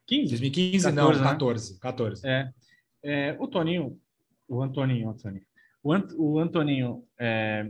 [0.07, 0.29] 15?
[0.29, 1.73] 2015 14, não, 14.
[1.73, 1.79] Né?
[1.81, 2.27] 14.
[2.27, 2.49] É,
[3.03, 3.99] é, o Toninho,
[4.47, 5.43] o Antoninho, Antoninho
[5.83, 7.69] O, Ant o Antoninho é,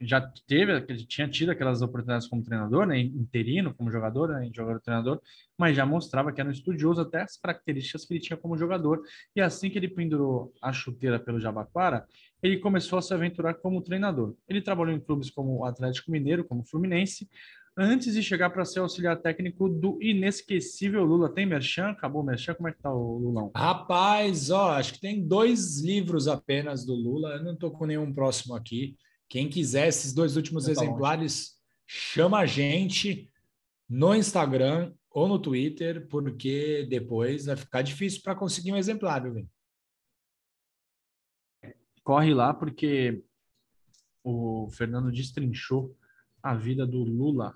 [0.00, 5.20] já teve, tinha tido aquelas oportunidades como treinador, né, interino como jogador, né, jogador-treinador,
[5.56, 9.02] mas já mostrava que era um estudioso até as características que ele tinha como jogador.
[9.34, 12.06] E assim que ele pendurou a chuteira pelo Jabaquara,
[12.42, 14.34] ele começou a se aventurar como treinador.
[14.48, 17.28] Ele trabalhou em clubes como o Atlético Mineiro, como o Fluminense,
[17.78, 21.32] antes de chegar para ser auxiliar técnico do inesquecível Lula.
[21.32, 21.90] Tem Merchan?
[21.90, 22.54] Acabou o Merchan?
[22.54, 23.52] Como é que tá o Lulão?
[23.54, 27.36] Rapaz, ó, acho que tem dois livros apenas do Lula.
[27.36, 28.96] Eu não estou com nenhum próximo aqui.
[29.28, 31.58] Quem quiser esses dois últimos tá exemplares, longe.
[31.86, 33.30] chama a gente
[33.88, 39.48] no Instagram ou no Twitter, porque depois vai ficar difícil para conseguir um exemplar, viu,
[42.02, 43.22] Corre lá, porque
[44.24, 45.96] o Fernando destrinchou
[46.42, 47.54] a vida do Lula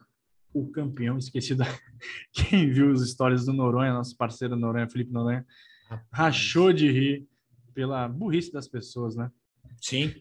[0.53, 1.65] o campeão, esqueci da...
[2.33, 5.47] Quem viu as histórias do Noronha, nosso parceiro Noronha, Felipe Noronha,
[5.89, 6.09] Rapaz.
[6.11, 7.27] rachou de rir
[7.75, 9.31] pela burrice das pessoas, né?
[9.81, 10.15] Sim.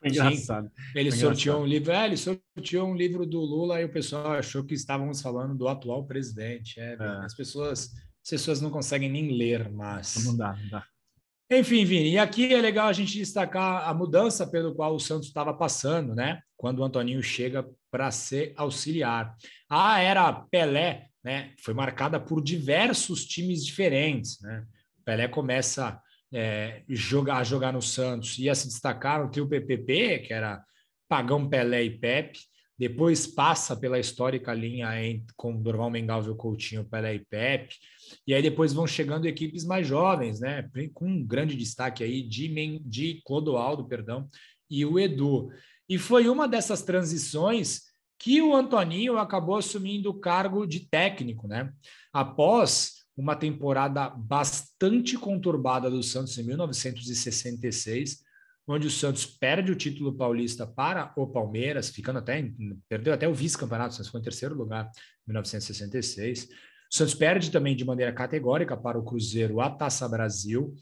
[0.00, 0.68] Foi engraçado.
[0.68, 0.82] Sim.
[0.94, 1.62] Ele Foi sorteou engraçado.
[1.62, 5.20] um livro, é, ele sorteou um livro do Lula e o pessoal achou que estávamos
[5.20, 6.78] falando do atual presidente.
[6.78, 7.06] É, é.
[7.24, 7.90] As pessoas,
[8.22, 10.24] as pessoas não conseguem nem ler, mas.
[10.24, 10.86] Não dá, não dá.
[11.50, 15.28] Enfim, Vini, e aqui é legal a gente destacar a mudança pelo qual o Santos
[15.28, 16.42] estava passando, né?
[16.58, 19.34] Quando o Antoninho chega para ser auxiliar.
[19.66, 21.54] A era Pelé, né?
[21.64, 24.66] Foi marcada por diversos times diferentes, né?
[25.06, 25.98] Pelé começa
[26.30, 30.62] é, jogar, a jogar no Santos, ia se destacar no trio PPP, que era
[31.08, 32.40] Pagão, Pelé e Pepe.
[32.78, 37.74] Depois passa pela histórica linha em, com Dorval Mengalvio Coutinho, Pelé e Pepe.
[38.26, 40.68] E aí depois vão chegando equipes mais jovens, né?
[40.94, 44.28] Com um grande destaque aí de, Men, de Clodoaldo, perdão,
[44.70, 45.50] e o Edu.
[45.88, 47.88] E foi uma dessas transições
[48.18, 51.72] que o Antoninho acabou assumindo o cargo de técnico, né?
[52.12, 58.22] Após uma temporada bastante conturbada do Santos em 1966,
[58.68, 62.50] onde o Santos perde o título paulista para o Palmeiras, ficando até
[62.86, 64.90] perdeu até o vice-campeonato, o Santos foi em terceiro lugar
[65.26, 66.44] em 1966.
[66.44, 66.48] O
[66.94, 70.74] Santos perde também de maneira categórica para o Cruzeiro a Taça Brasil.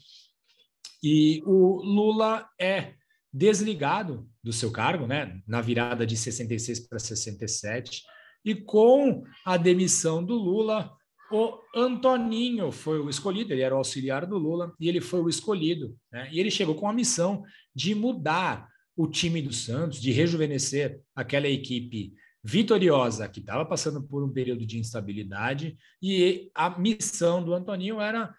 [1.01, 2.93] E o Lula é
[3.31, 8.03] desligado do seu cargo, né, na virada de 66 para 67,
[8.43, 10.96] e com a demissão do Lula,
[11.31, 15.29] o Antoninho foi o escolhido, ele era o auxiliar do Lula e ele foi o
[15.29, 16.29] escolhido, né?
[16.31, 17.43] E ele chegou com a missão
[17.75, 22.13] de mudar o time do Santos, de rejuvenescer aquela equipe
[22.43, 28.33] vitoriosa, que estava passando por um período de instabilidade, e a missão do Antoninho era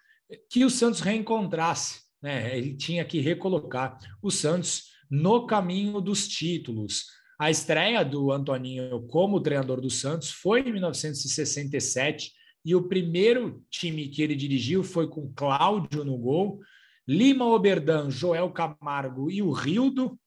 [0.51, 2.57] que o Santos reencontrasse, né?
[2.57, 7.07] Ele tinha que recolocar o Santos no caminho dos títulos.
[7.39, 12.33] A estreia do Antoninho como treinador do Santos foi em 1967,
[12.65, 16.61] e o primeiro time que ele dirigiu foi com Cláudio no gol,
[17.07, 20.19] Lima Oberdan, Joel Camargo e o Rildo,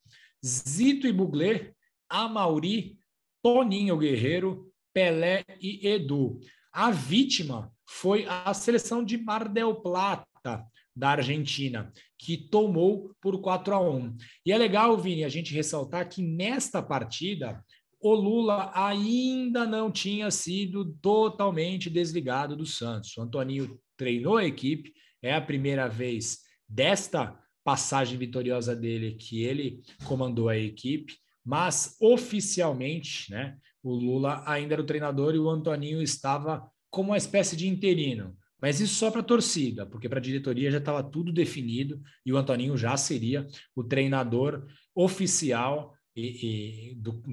[0.43, 1.75] Zito e Bugler,
[2.09, 2.97] Amauri,
[3.43, 6.39] Toninho Guerreiro, Pelé e Edu.
[6.71, 10.65] A vítima foi a seleção de Mar del Plata,
[10.95, 14.17] da Argentina, que tomou por 4 a 1.
[14.45, 17.63] E é legal, Vini, a gente ressaltar que nesta partida
[18.01, 23.15] o Lula ainda não tinha sido totalmente desligado do Santos.
[23.17, 29.83] O Antoninho treinou a equipe, é a primeira vez desta passagem vitoriosa dele que ele
[30.05, 36.01] comandou a equipe mas oficialmente, né, o Lula ainda era o treinador e o Antoninho
[36.01, 38.37] estava como uma espécie de interino.
[38.61, 42.31] Mas isso só para a torcida, porque para a diretoria já estava tudo definido e
[42.31, 47.23] o Antoninho já seria o treinador oficial e, e do,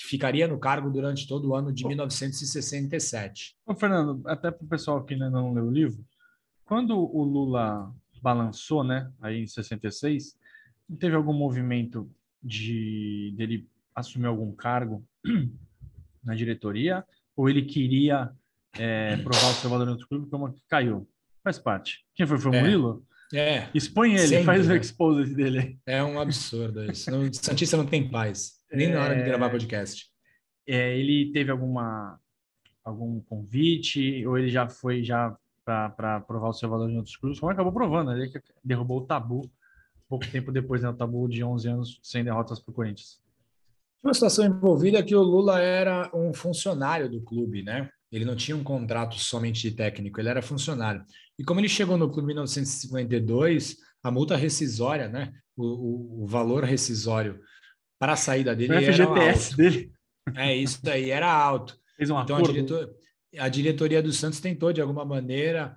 [0.00, 3.54] que ficaria no cargo durante todo o ano de 1967.
[3.66, 6.02] Ô, Fernando, até para o pessoal que ainda não leu o livro,
[6.64, 10.38] quando o Lula balançou, né, aí em 66,
[10.98, 12.10] teve algum movimento
[12.42, 15.04] de dele assumir algum cargo
[16.24, 17.04] na diretoria
[17.36, 18.30] ou ele queria
[18.78, 21.06] é, provar o seu valor no clube como que caiu?
[21.44, 22.06] Faz parte.
[22.14, 22.38] Quem foi?
[22.38, 22.60] Foi o é.
[22.62, 23.04] Murilo?
[23.32, 23.68] É.
[23.74, 25.78] Expõe ele, Sempre, faz o expose dele.
[25.86, 27.10] É um absurdo isso.
[27.10, 28.94] Não, Santista não tem paz, nem é...
[28.94, 29.50] na hora de gravar é.
[29.50, 30.10] podcast.
[30.66, 32.18] É, ele teve alguma
[32.84, 37.38] algum convite ou ele já foi já para provar o seu valor em outros clubes?
[37.38, 38.12] Como acabou provando?
[38.12, 38.32] Ele
[38.64, 39.50] derrubou o tabu
[40.10, 43.20] pouco tempo depois, né, o tabu de 11 anos sem derrotas para o Corinthians.
[44.02, 47.88] Uma situação envolvida é que o Lula era um funcionário do clube, né?
[48.10, 51.04] Ele não tinha um contrato somente de técnico, ele era funcionário.
[51.38, 55.32] E como ele chegou no clube em 1952, a multa rescisória, né?
[55.56, 57.40] O, o, o valor rescisório
[57.98, 59.56] para a saída dele o FGTS era alto.
[59.56, 59.92] dele.
[60.34, 61.78] É, isso daí era alto.
[61.96, 62.50] Fez um então acordo.
[62.50, 62.94] A, diretor,
[63.38, 65.76] a diretoria do Santos tentou, de alguma maneira,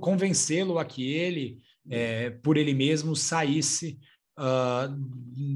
[0.00, 3.98] convencê-lo a que ele é, por ele mesmo saísse
[4.38, 4.88] uh,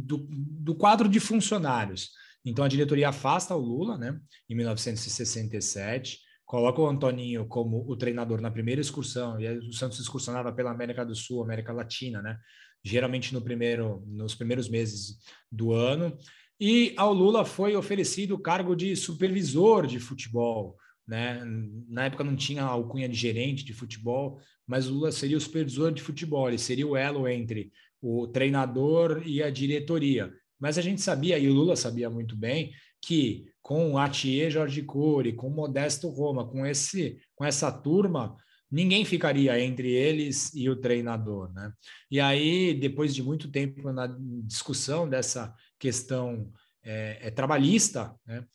[0.04, 2.10] do, do quadro de funcionários.
[2.44, 8.40] Então, a diretoria afasta o Lula, né, em 1967, coloca o Antoninho como o treinador
[8.40, 12.38] na primeira excursão, e o Santos excursionava pela América do Sul, América Latina, né,
[12.82, 15.18] geralmente no primeiro, nos primeiros meses
[15.52, 16.16] do ano,
[16.58, 20.76] e ao Lula foi oferecido o cargo de supervisor de futebol,
[21.08, 21.42] né?
[21.88, 25.90] Na época não tinha alcunha de gerente de futebol, mas o Lula seria o supervisor
[25.90, 30.32] de futebol, ele seria o elo entre o treinador e a diretoria.
[30.60, 35.32] Mas a gente sabia, e o Lula sabia muito bem, que com Atier Jorge Cury,
[35.32, 38.36] com Modesto Roma, com, esse, com essa turma,
[38.70, 41.52] ninguém ficaria entre eles e o treinador.
[41.52, 41.72] Né?
[42.10, 44.06] E aí, depois de muito tempo na
[44.44, 48.46] discussão dessa questão é, é trabalhista, né?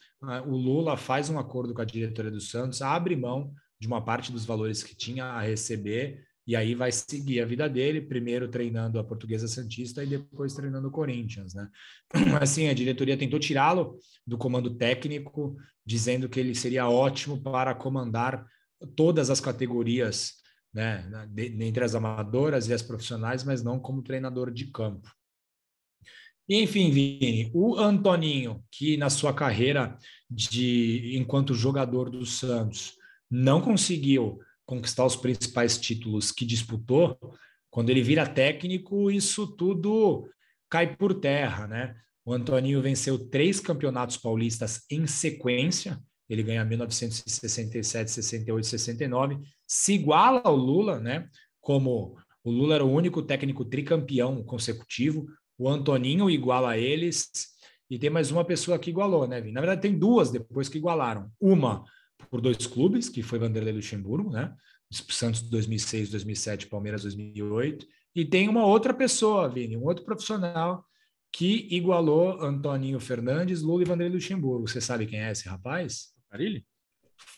[0.46, 4.32] o Lula faz um acordo com a diretoria do Santos, abre mão de uma parte
[4.32, 9.00] dos valores que tinha a receber e aí vai seguir a vida dele, primeiro treinando
[9.00, 11.68] a Portuguesa Santista e depois treinando o Corinthians, né?
[12.40, 18.46] Assim, a diretoria tentou tirá-lo do comando técnico, dizendo que ele seria ótimo para comandar
[18.96, 20.34] todas as categorias,
[20.74, 25.10] né, entre as amadoras e as profissionais, mas não como treinador de campo.
[26.48, 29.98] E, enfim, Vini, o Antoninho, que na sua carreira
[30.30, 32.94] de enquanto jogador do Santos
[33.32, 37.18] não conseguiu conquistar os principais títulos que disputou,
[37.70, 40.30] quando ele vira técnico, isso tudo
[40.70, 41.96] cai por terra, né?
[42.24, 46.02] O Antoninho venceu três campeonatos paulistas em sequência.
[46.28, 49.40] Ele ganha 1967, 68, 69.
[49.68, 51.28] Se iguala ao Lula, né?
[51.62, 55.28] Como o Lula era o único técnico tricampeão consecutivo.
[55.58, 57.30] O Antoninho iguala a eles.
[57.90, 61.30] E tem mais uma pessoa que igualou, né, Na verdade, tem duas depois que igualaram.
[61.40, 61.84] Uma
[62.30, 64.54] por dois clubes, que foi Vanderlei Luxemburgo, né?
[64.92, 67.86] Santos 2006, 2007, Palmeiras 2008.
[68.16, 70.86] E tem uma outra pessoa, Vini, um outro profissional
[71.32, 74.68] que igualou Antoninho Fernandes, Lula e Vanderlei Luxemburgo.
[74.68, 76.14] Você sabe quem é esse rapaz?
[76.30, 76.66] Carilli?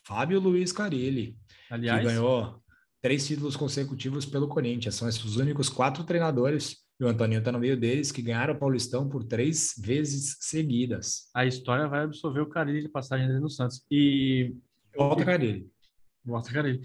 [0.05, 1.35] Fábio Luiz Carilli,
[1.69, 2.61] Aliás, que ganhou
[3.01, 4.95] três títulos consecutivos pelo Corinthians.
[4.95, 8.53] São esses os únicos quatro treinadores, e o Antoninho está no meio deles, que ganharam
[8.53, 11.29] o Paulistão por três vezes seguidas.
[11.33, 13.83] A história vai absolver o Carilli de passagem dele no Santos.
[13.91, 14.55] E
[14.97, 15.69] Volta Carilli.
[16.25, 16.81] Volta Carilli.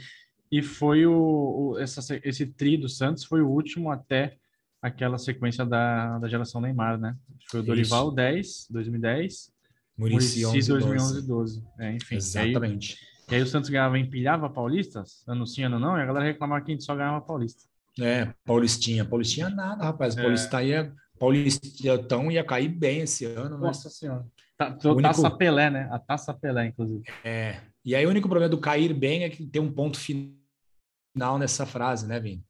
[0.50, 4.36] E foi o, o essa, esse tri do Santos foi o último até
[4.82, 7.16] aquela sequência da, da geração Neymar, né?
[7.48, 8.16] Foi o Dorival Isso.
[8.16, 9.52] 10, 2010,
[9.96, 11.64] Murici 2011 12.
[11.78, 12.16] É, enfim.
[12.16, 12.92] Exatamente.
[12.92, 16.04] E aí, e aí, o Santos ganhava, empilhava paulistas, ano sim, ano não, e a
[16.04, 17.64] galera reclamava que a gente só ganhava paulista.
[18.00, 19.04] É, Paulistinha.
[19.04, 20.16] Paulistinha nada, rapaz.
[20.16, 20.22] É.
[20.22, 23.58] Paulista ia, Paulistão ia cair bem esse ano.
[23.58, 24.26] Nossa Senhora.
[24.56, 25.02] Tá, único...
[25.02, 25.88] Taça Pelé, né?
[25.90, 27.02] A Taça Pelé, inclusive.
[27.24, 27.60] É.
[27.84, 31.66] E aí o único problema do cair bem é que tem um ponto final nessa
[31.66, 32.44] frase, né, Vini?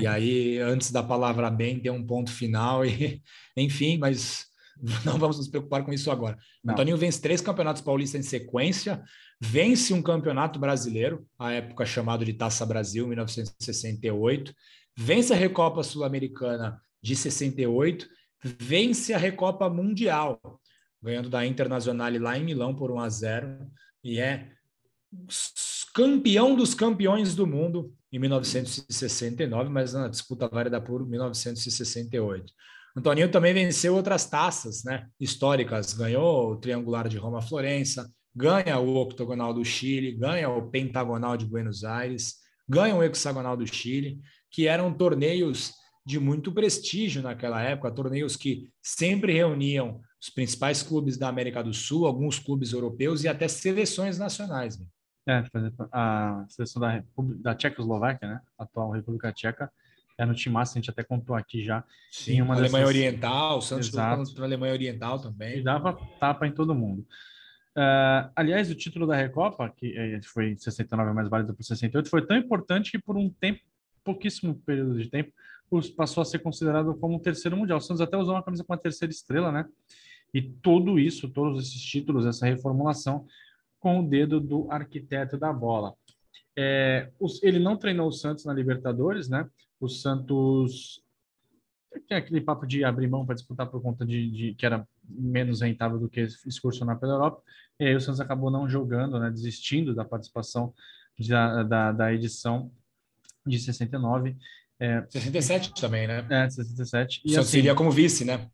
[0.00, 3.22] E aí, antes da palavra bem, tem um ponto final, e
[3.56, 4.46] enfim, mas
[5.04, 6.36] não vamos nos preocupar com isso agora.
[6.62, 6.74] Não.
[6.74, 9.02] Antoninho vence três campeonatos paulistas em sequência,
[9.40, 14.54] vence um campeonato brasileiro, à época chamado de Taça Brasil, 1968,
[14.96, 18.08] vence a Recopa Sul-Americana de 68,
[18.42, 20.40] vence a Recopa Mundial,
[21.02, 23.70] ganhando da Internazionale lá em Milão por 1 a 0
[24.04, 24.50] e é
[25.94, 32.52] campeão dos campeões do mundo em 1969, mas na disputa válida por 1968.
[32.96, 39.54] Antoninho também venceu outras taças né, históricas, ganhou o Triangular de Roma-Florença, ganha o Octogonal
[39.54, 42.36] do Chile, ganha o Pentagonal de Buenos Aires,
[42.68, 44.20] ganha o Hexagonal do Chile,
[44.50, 45.72] que eram torneios
[46.04, 51.72] de muito prestígio naquela época, torneios que sempre reuniam os principais clubes da América do
[51.72, 54.78] Sul, alguns clubes europeus e até seleções nacionais.
[54.78, 54.86] Né?
[55.26, 55.44] É,
[55.92, 58.40] a seleção da, República, da Tchecoslováquia, né?
[58.58, 59.70] Atual República Tcheca,
[60.18, 61.84] é no time massa, a gente até contou aqui já.
[62.10, 62.96] Sim, uma Alemanha dessas...
[62.96, 65.58] Oriental, o Santos contra a Alemanha Oriental também.
[65.58, 67.06] E dava tapa em todo mundo.
[67.76, 72.26] Uh, aliás, o título da Recopa, que é, foi 69 mais válido por 68, foi
[72.26, 73.60] tão importante que por um tempo,
[74.04, 75.32] pouquíssimo período de tempo,
[75.96, 77.78] passou a ser considerado como o terceiro mundial.
[77.78, 79.64] O Santos até usou uma camisa com a terceira estrela, né?
[80.34, 83.26] E tudo isso, todos esses títulos, essa reformulação,
[83.82, 85.92] com o dedo do arquiteto da bola.
[86.56, 89.50] É, os, ele não treinou o Santos na Libertadores, né?
[89.80, 91.02] O Santos
[92.08, 95.62] tem aquele papo de abrir mão para disputar por conta de, de, que era menos
[95.62, 97.42] rentável do que excursionar pela Europa.
[97.80, 99.28] E aí o Santos acabou não jogando, né?
[99.32, 100.72] Desistindo da participação
[101.18, 102.70] da, da, da edição
[103.44, 104.36] de 69.
[104.78, 106.24] É, 67 também, né?
[106.30, 107.20] É, 67.
[107.24, 108.48] E, Só assim, seria como vice, né?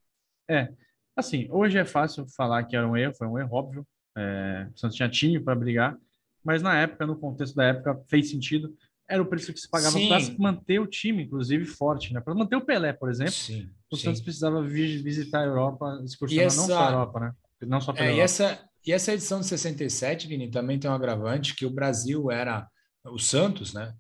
[0.49, 0.73] É.
[1.15, 3.87] Assim, hoje é fácil falar que era um erro, foi um erro óbvio.
[4.19, 5.97] É, o Santos tinha time para brigar,
[6.45, 8.75] mas na época, no contexto da época, fez sentido.
[9.09, 12.21] era o preço que se pagava para manter o time, inclusive, forte, né?
[12.21, 13.33] Para manter o Pelé, por exemplo.
[13.33, 14.05] Sim, o sim.
[14.05, 16.61] Santos precisava visitar a Europa, excursionar essa...
[16.61, 17.33] não só a Europa, né?
[17.63, 18.17] Não só pela é.
[18.17, 22.31] E essa, e essa edição de 67, Vini, também tem um agravante que o Brasil
[22.31, 22.67] era
[23.05, 23.95] o Santos, né?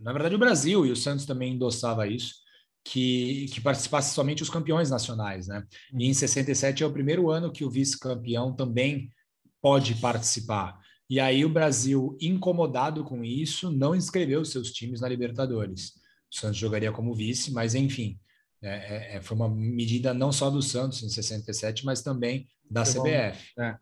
[0.00, 2.34] Na verdade, o Brasil e o Santos também endossava isso,
[2.84, 5.64] que, que participasse somente os campeões nacionais, né?
[5.92, 9.10] E em 67 é o primeiro ano que o vice-campeão também
[9.62, 10.78] pode participar.
[11.08, 15.92] E aí o Brasil, incomodado com isso, não inscreveu seus times na Libertadores.
[16.30, 18.18] O Santos jogaria como vice, mas enfim,
[18.60, 22.82] é, é, é foi uma medida não só do Santos em 67, mas também da
[22.82, 23.52] CBF.
[23.58, 23.78] É,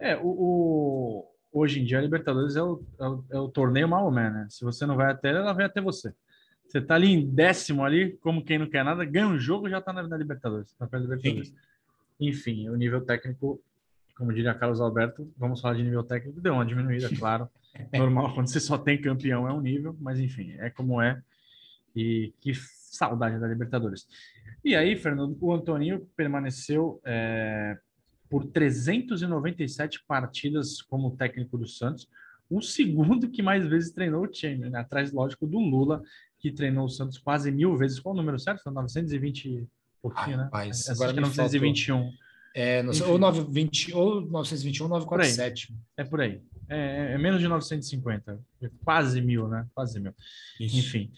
[0.00, 3.88] é o, o, hoje em dia a Libertadores é o, é o, é o torneio
[3.88, 4.46] Maomé, né?
[4.48, 6.14] Se você não vai até ela, vai até você.
[6.68, 9.80] Você tá ali em décimo ali, como quem não quer nada, ganha um jogo já
[9.80, 10.76] tá na, na Libertadores.
[10.78, 11.52] Na Libertadores.
[12.20, 13.60] Enfim, o nível técnico
[14.18, 17.48] como diria Carlos Alberto, vamos falar de nível técnico, deu uma diminuída, claro.
[17.96, 21.22] Normal, quando você só tem campeão é um nível, mas enfim, é como é.
[21.94, 24.06] E que saudade da Libertadores.
[24.64, 27.78] E aí, Fernando, o Antoninho permaneceu é,
[28.28, 32.08] por 397 partidas como técnico do Santos,
[32.50, 34.80] o segundo que mais vezes treinou o time, né?
[34.80, 36.02] atrás, lógico, do Lula,
[36.38, 38.00] que treinou o Santos quase mil vezes.
[38.00, 38.62] Qual o número certo?
[38.62, 39.68] Foi 920
[40.00, 40.44] pouquinho, né?
[40.44, 41.96] Rapaz, agora que é 921.
[41.96, 42.27] Faltou.
[42.54, 45.74] É, não sei, ou, 920, ou 921, 947.
[45.96, 46.40] É por aí.
[46.68, 48.38] É, é, menos de 950.
[48.62, 49.66] É quase mil, né?
[49.74, 50.14] Quase mil.
[50.60, 50.78] Isso.
[50.78, 51.10] Enfim.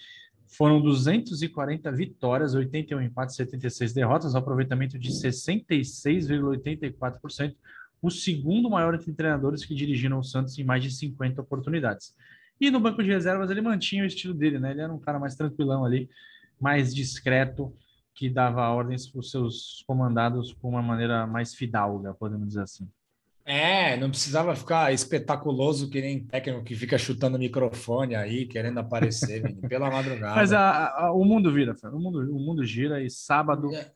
[0.46, 7.54] Foram 240 vitórias, 81 empates, 76 derrotas, aproveitamento de 66,84%,
[8.02, 12.14] o segundo maior entre treinadores que dirigiram o Santos em mais de 50 oportunidades.
[12.60, 14.72] E no banco de reservas ele mantinha o estilo dele, né?
[14.72, 16.10] Ele era um cara mais tranquilão ali,
[16.60, 17.72] mais discreto,
[18.20, 22.86] que dava ordens para os seus comandados com uma maneira mais fidalga, podemos dizer assim.
[23.46, 29.42] É, não precisava ficar espetaculoso que nem técnico que fica chutando microfone aí, querendo aparecer,
[29.66, 30.34] pela madrugada.
[30.34, 33.90] Mas a, a, o mundo vira, o mundo, o mundo gira e sábado é.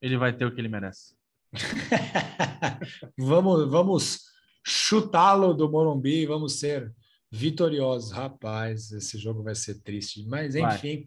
[0.00, 1.14] ele vai ter o que ele merece.
[3.14, 4.20] vamos vamos
[4.64, 6.90] chutá-lo do Morumbi, vamos ser
[7.30, 8.10] vitoriosos.
[8.10, 11.04] Rapaz, esse jogo vai ser triste, mas enfim,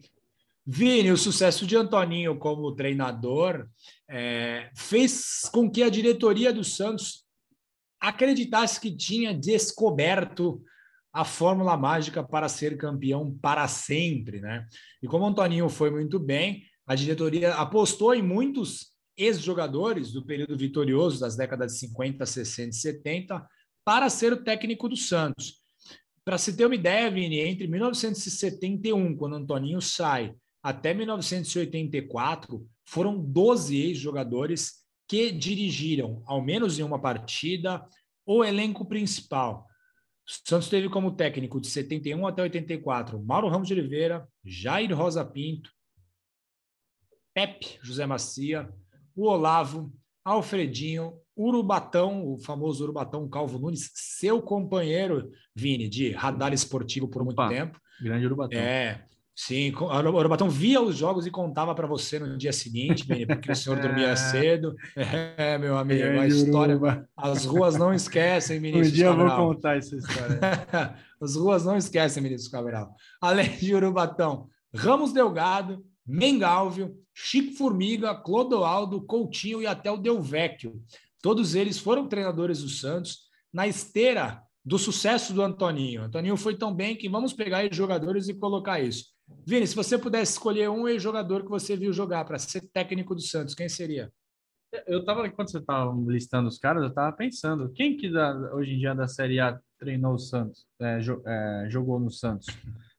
[0.66, 3.68] Vini, o sucesso de Antoninho como treinador
[4.08, 7.24] é, fez com que a diretoria do Santos
[8.00, 10.62] acreditasse que tinha descoberto
[11.12, 14.66] a fórmula mágica para ser campeão para sempre, né?
[15.02, 21.20] E como Antoninho foi muito bem, a diretoria apostou em muitos ex-jogadores do período vitorioso
[21.20, 23.48] das décadas de 50, 60 e 70
[23.84, 25.62] para ser o técnico do Santos.
[26.24, 30.34] Para se ter uma ideia, Vini, entre 1971, quando Antoninho sai,
[30.64, 37.86] até 1984, foram 12 ex-jogadores que dirigiram, ao menos em uma partida,
[38.24, 39.66] o elenco principal.
[40.26, 45.22] O Santos teve como técnico de 71 até 84 Mauro Ramos de Oliveira, Jair Rosa
[45.22, 45.70] Pinto,
[47.34, 48.72] Pepe José Macia,
[49.14, 49.92] o Olavo,
[50.24, 57.38] Alfredinho, Urubatão, o famoso Urubatão Calvo Nunes, seu companheiro, Vini, de radar esportivo por muito
[57.38, 57.78] Opa, tempo.
[58.00, 58.58] Grande Urubatão.
[58.58, 59.06] É,
[59.36, 63.56] Sim, o Orobatão via os jogos e contava para você no dia seguinte, porque o
[63.56, 64.74] senhor dormia cedo.
[65.36, 66.78] É, meu amigo, a história.
[67.16, 68.88] As ruas não esquecem, Vinícius.
[68.88, 69.28] Um dia Cabral.
[69.28, 70.40] eu vou contar essa história.
[71.20, 72.94] as ruas não esquecem, Vinícius Cabral.
[73.20, 80.80] Além de Urubatão, Ramos Delgado, Mengalvio, Chico Formiga, Clodoaldo, Coutinho e até o Delvecchio.
[81.20, 83.20] Todos eles foram treinadores do Santos
[83.52, 86.02] na esteira do sucesso do Antoninho.
[86.02, 89.13] Antoninho foi tão bem que vamos pegar os jogadores e colocar isso.
[89.46, 93.20] Vini, se você pudesse escolher um ex-jogador que você viu jogar para ser técnico do
[93.20, 94.10] Santos, quem seria?
[94.86, 98.72] Eu estava, enquanto você estava listando os caras, eu estava pensando, quem que da, hoje
[98.72, 102.46] em dia da Série A treinou o Santos, é, jo, é, jogou no Santos?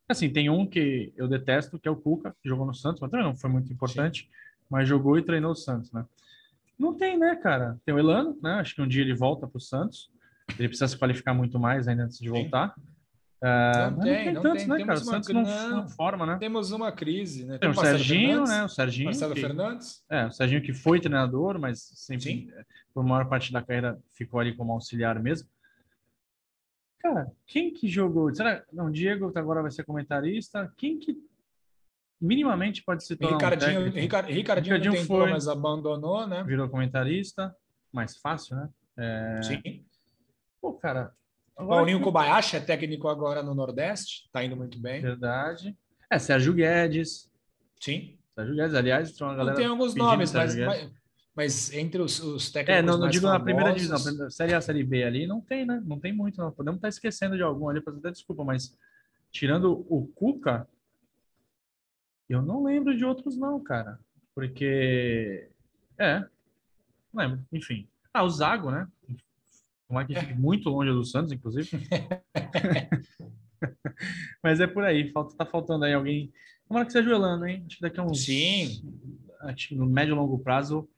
[0.08, 3.10] Assim, tem um que eu detesto, que é o Cuca, que jogou no Santos, mas
[3.10, 4.30] também não foi muito importante, Sim.
[4.70, 6.06] mas jogou e treinou o Santos, né?
[6.78, 7.78] Não tem, né, cara?
[7.86, 8.54] Tem o Elano, né?
[8.56, 10.12] Acho que um dia ele volta para o Santos.
[10.60, 12.74] Ele precisa se qualificar muito mais ainda antes de voltar.
[12.76, 12.95] Sim.
[13.42, 15.00] Uh, não, tem, não, tantos, tem, né, cara?
[15.00, 16.38] O Santos não, não, forma, né?
[16.38, 17.58] Temos uma crise, né?
[17.58, 18.64] Tem, tem o Serginho, Fernandes, né?
[18.64, 19.06] O Serginho.
[19.06, 20.06] Marcelo que, Fernandes.
[20.10, 22.50] É, o Serginho que foi treinador, mas sempre, Sim.
[22.56, 25.50] É, por maior parte da carreira, ficou ali como auxiliar mesmo.
[27.00, 28.34] Cara, quem que jogou?
[28.34, 28.64] Será?
[28.74, 30.74] Não, Diego agora vai ser comentarista.
[30.76, 31.16] Quem que
[32.20, 36.44] minimamente pode se tornar Ricardinho, um Ricardinho, Ricardinho, Ricardinho foi, mas abandonou, né?
[36.44, 37.56] Virou comentarista.
[37.92, 38.70] Mais fácil, né?
[38.98, 39.42] É...
[39.44, 39.86] Sim.
[40.60, 41.14] Pô, cara,
[41.56, 45.02] Paulinho Kobayashi é técnico agora no Nordeste, está indo muito bem.
[45.02, 45.76] Verdade.
[46.10, 47.32] É, Sérgio Guedes.
[47.80, 48.18] Sim.
[48.36, 49.58] Sérgio Guedes, aliás, tem uma galera.
[49.58, 50.92] Tem alguns nomes, mas, mas,
[51.36, 52.80] mas, entre os, os técnicos.
[52.80, 53.40] É, não, não digo famosos...
[53.40, 55.82] na primeira divisão, Série A, Série B ali, não tem, né?
[55.86, 56.52] Não tem muito, não.
[56.52, 58.78] Podemos estar esquecendo de algum ali, para até desculpa, mas
[59.32, 60.68] tirando o Cuca,
[62.28, 63.98] eu não lembro de outros não, cara.
[64.34, 65.50] Porque,
[65.98, 66.20] é,
[67.14, 67.88] não lembro, enfim.
[68.14, 68.88] Ah, o Zago, né?
[69.88, 71.70] Como é que fica muito longe do Santos, inclusive.
[74.44, 76.32] Mas é por aí, falta, tá faltando aí alguém.
[76.68, 77.64] Tomara que seja o Elano, hein?
[77.66, 78.26] Acho que daqui a uns.
[78.26, 78.82] Sim.
[79.42, 80.90] Acho que no médio e longo prazo,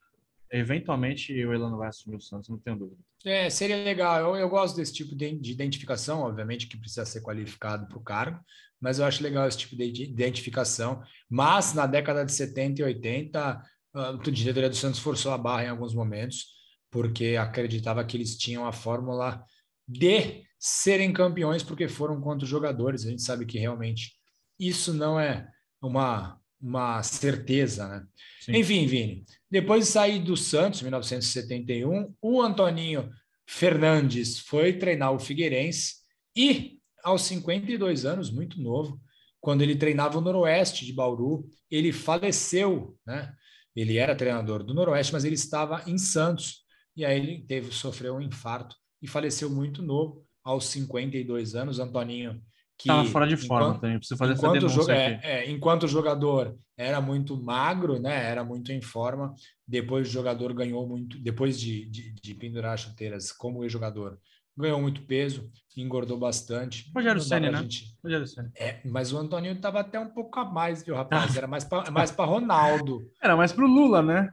[0.52, 3.02] eventualmente o Elano vai assumir o Santos, não tenho dúvida.
[3.26, 4.20] É, seria legal.
[4.20, 8.04] Eu, eu gosto desse tipo de, de identificação, obviamente que precisa ser qualificado para o
[8.04, 8.40] cargo,
[8.80, 11.04] mas eu acho legal esse tipo de identificação.
[11.30, 13.62] Mas na década de 70 e 80,
[13.94, 16.57] a diretoria do Santos forçou a barra em alguns momentos,
[16.90, 19.44] porque acreditava que eles tinham a fórmula
[19.88, 23.06] de serem campeões porque foram contra os jogadores.
[23.06, 24.14] A gente sabe que realmente
[24.60, 25.48] isso não é
[25.82, 28.08] uma, uma certeza, né?
[28.42, 28.58] Sim.
[28.58, 33.10] Enfim, Vini, depois de sair do Santos, em 1971, o Antoninho
[33.46, 35.96] Fernandes foi treinar o Figueirense
[36.36, 39.00] e, aos 52 anos, muito novo,
[39.40, 43.34] quando ele treinava o Noroeste de Bauru, ele faleceu, né?
[43.76, 46.64] Ele era treinador do Noroeste, mas ele estava em Santos.
[46.98, 51.80] E aí ele teve, sofreu um infarto e faleceu muito novo, aos 52 anos.
[51.80, 52.42] Antoninho
[52.78, 55.84] que estava fora de forma enquanto, também, preciso fazer enquanto essa denúncia é, é, enquanto
[55.84, 59.34] o jogador era muito magro, né, era muito em forma,
[59.68, 64.20] depois o jogador ganhou muito, depois de, de, de pendurar chuteiras como jogador
[64.56, 66.92] ganhou muito peso, engordou bastante.
[66.96, 67.58] Rogério Senna, né?
[67.60, 67.96] Gente...
[68.04, 68.52] Rogério Senna.
[68.56, 71.38] É, mas o Antoninho estava até um pouco a mais, viu, rapaz?
[71.38, 73.08] Era mais para mais Ronaldo.
[73.22, 74.32] Era mais para o Lula, né?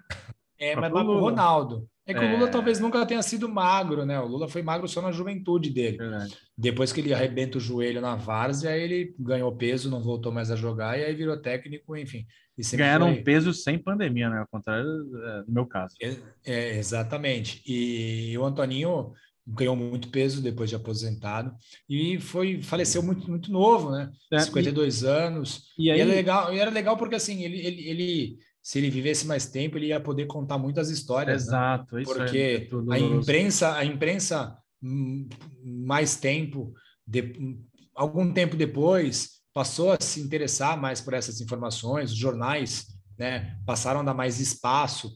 [0.59, 1.89] É, pra mas para o Ronaldo.
[2.07, 2.29] É que é...
[2.29, 4.21] o Lula talvez nunca tenha sido magro, né?
[4.21, 5.97] O Lula foi magro só na juventude dele.
[5.97, 6.37] Verdade.
[6.57, 10.57] Depois que ele arrebenta o joelho na várzea, ele ganhou peso, não voltou mais a
[10.57, 12.27] jogar e aí virou técnico, enfim.
[12.75, 13.23] Ganharam foi...
[13.23, 14.39] peso sem pandemia, né?
[14.39, 15.95] Ao contrário é, do meu caso.
[16.01, 17.63] É, é, exatamente.
[17.67, 19.13] E o Antoninho
[19.47, 21.55] ganhou muito peso depois de aposentado
[21.89, 24.11] e foi faleceu muito muito novo, né?
[24.33, 25.65] É, 52 e, anos.
[25.79, 25.99] E, aí...
[25.99, 29.45] e, era legal, e era legal porque assim, ele, ele, ele se ele vivesse mais
[29.45, 31.49] tempo, ele ia poder contar muitas histórias.
[31.49, 31.53] Né?
[31.53, 32.03] Exato, né?
[32.03, 35.29] porque é a imprensa, a imprensa hum,
[35.63, 36.73] mais tempo,
[37.07, 37.59] de,
[37.95, 42.11] algum tempo depois, passou a se interessar mais por essas informações.
[42.11, 42.87] Os jornais,
[43.19, 45.13] né, passaram a dar mais espaço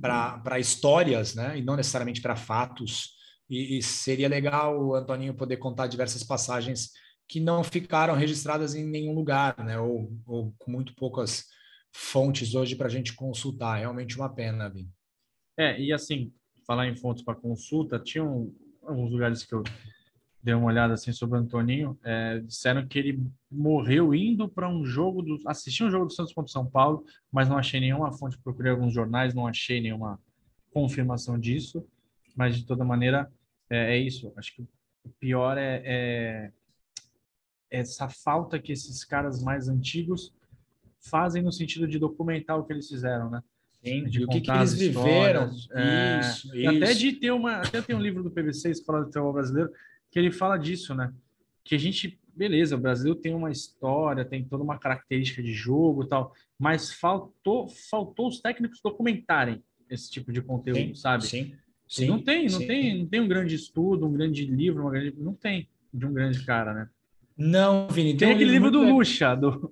[0.00, 3.10] para histórias, né, e não necessariamente para fatos.
[3.50, 6.90] E, e seria legal o Antoninho poder contar diversas passagens
[7.28, 11.46] que não ficaram registradas em nenhum lugar, né, ou, ou com muito poucas
[11.92, 13.78] fontes hoje para a gente consultar.
[13.78, 14.90] Realmente uma pena, Vim.
[15.56, 16.32] É, e assim,
[16.66, 19.62] falar em fontes para consulta, tinham alguns lugares que eu
[20.42, 24.84] dei uma olhada assim sobre o Antoninho, é, disseram que ele morreu indo para um
[24.84, 28.36] jogo do assistir um jogo do Santos contra São Paulo, mas não achei nenhuma fonte,
[28.38, 30.18] procurei alguns jornais, não achei nenhuma
[30.72, 31.86] confirmação disso,
[32.34, 33.30] mas de toda maneira
[33.70, 34.32] é, é isso.
[34.36, 34.62] Acho que
[35.04, 36.52] o pior é, é
[37.70, 40.34] essa falta que esses caras mais antigos
[41.02, 43.42] fazem no sentido de documentar o que eles fizeram, né?
[43.84, 45.50] Sim, de o que, que eles viveram.
[45.72, 46.68] É, isso, isso.
[46.68, 47.56] Até de ter uma.
[47.56, 49.70] Até tem um livro do PVC fala do futebol brasileiro,
[50.10, 51.12] que ele fala disso, né?
[51.64, 56.04] Que a gente, beleza, o Brasil tem uma história, tem toda uma característica de jogo
[56.04, 61.26] e tal, mas faltou, faltou os técnicos documentarem esse tipo de conteúdo, sim, sabe?
[61.26, 61.54] Sim.
[61.88, 62.66] Sim, não tem, não sim.
[62.66, 66.12] tem, não tem um grande estudo, um grande livro, uma grande, não tem de um
[66.12, 66.88] grande cara, né?
[67.36, 69.70] Não, Vini, tem, tem aquele livro do Lucha, do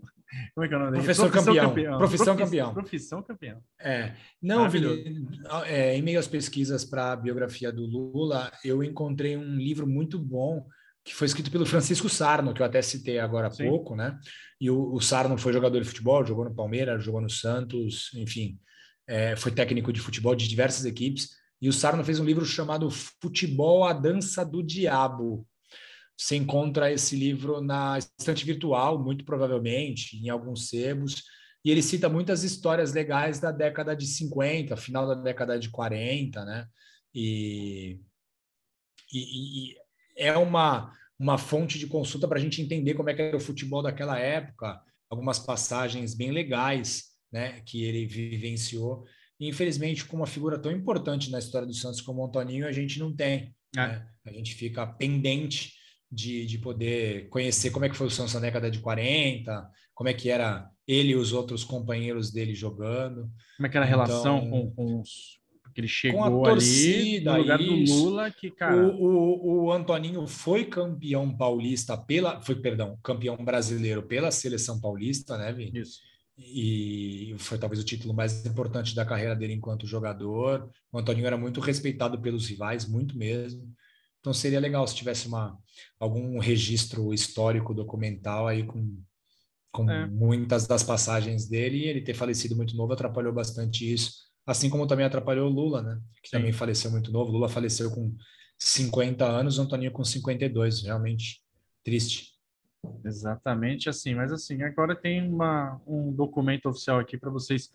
[0.55, 1.69] como é que é o nome Professor Profissão campeão.
[1.69, 1.99] campeão.
[1.99, 2.75] Profissão campeão.
[2.75, 3.63] Profissão campeão.
[3.81, 4.13] É.
[4.41, 5.27] Não, Vini,
[5.67, 10.19] é, em meio às pesquisas para a biografia do Lula, eu encontrei um livro muito
[10.19, 10.67] bom
[11.05, 13.69] que foi escrito pelo Francisco Sarno, que eu até citei agora há Sim.
[13.69, 14.19] pouco, né?
[14.61, 18.59] E o, o, Sarno foi jogador de futebol, jogou no Palmeiras, jogou no Santos, enfim,
[19.09, 21.31] é, foi técnico de futebol de diversas equipes.
[21.61, 25.47] E o Sarno fez um livro chamado Futebol, a Dança do Diabo.
[26.21, 31.23] Você encontra esse livro na estante virtual, muito provavelmente, em alguns sebos,
[31.65, 36.45] e ele cita muitas histórias legais da década de 50, final da década de 40,
[36.45, 36.67] né?
[37.15, 37.99] E,
[39.11, 39.77] e, e
[40.15, 43.41] é uma, uma fonte de consulta para a gente entender como é que era o
[43.41, 49.07] futebol daquela época, algumas passagens bem legais, né, que ele vivenciou.
[49.41, 52.73] E, infelizmente, com uma figura tão importante na história do Santos como o Antoninho, a
[52.73, 53.55] gente não tem.
[53.75, 53.87] É.
[53.87, 54.07] Né?
[54.27, 55.80] A gente fica pendente
[56.11, 60.09] de, de poder conhecer como é que foi o Santos na década de 40, como
[60.09, 63.31] é que era ele e os outros companheiros dele jogando.
[63.57, 65.41] Como é que era a relação então, com, com os
[65.71, 67.95] porque ele chegou com a torcida, ali no lugar isso.
[67.95, 73.37] do Lula que cara o, o, o, Antoninho foi campeão paulista pela foi perdão campeão
[73.37, 75.81] brasileiro pela seleção paulista né Vini?
[75.81, 76.01] isso
[76.37, 81.39] e foi talvez o título mais importante da carreira dele enquanto jogador o Antoninho era
[81.39, 83.73] muito respeitado pelos rivais muito mesmo
[84.21, 85.59] Então seria legal se tivesse uma,
[85.99, 89.03] algum registro histórico documental aí com,
[89.73, 90.07] com é.
[90.07, 91.79] muitas das passagens dele.
[91.79, 94.13] E ele ter falecido muito novo atrapalhou bastante isso.
[94.47, 96.01] Assim como também atrapalhou o Lula, né?
[96.23, 96.37] Que Sim.
[96.37, 97.33] também faleceu muito novo.
[97.33, 98.15] Lula faleceu com
[98.59, 100.83] 50 anos, Antoninho com 52.
[100.83, 101.43] Realmente
[101.83, 102.35] triste.
[103.03, 104.15] Exatamente assim.
[104.15, 107.71] Mas assim, agora tem uma, um documento oficial aqui para vocês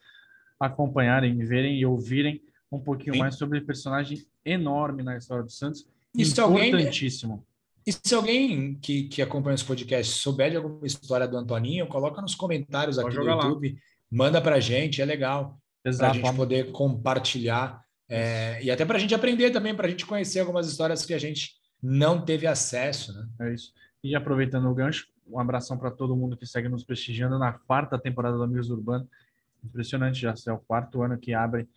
[0.59, 2.39] acompanharem, verem e ouvirem
[2.71, 3.19] um pouquinho Sim.
[3.19, 5.87] mais sobre o personagem enorme na história do Santos
[6.17, 7.33] e importantíssimo.
[7.33, 7.45] Alguém,
[7.87, 12.21] e se alguém que, que acompanha esse podcast souber de alguma história do Antoninho, coloca
[12.21, 13.79] nos comentários Pode aqui no YouTube, lá.
[14.11, 15.59] manda para a gente, é legal.
[15.83, 19.89] Para a gente poder compartilhar é, e até para a gente aprender também, para a
[19.89, 23.13] gente conhecer algumas histórias que a gente não teve acesso.
[23.13, 23.27] Né?
[23.41, 23.73] É isso.
[24.03, 27.97] E aproveitando o gancho, um abração para todo mundo que segue nos prestigiando na quarta
[27.97, 29.07] temporada do Amigos Urbano.
[29.63, 31.67] Impressionante, já é o quarto ano que abre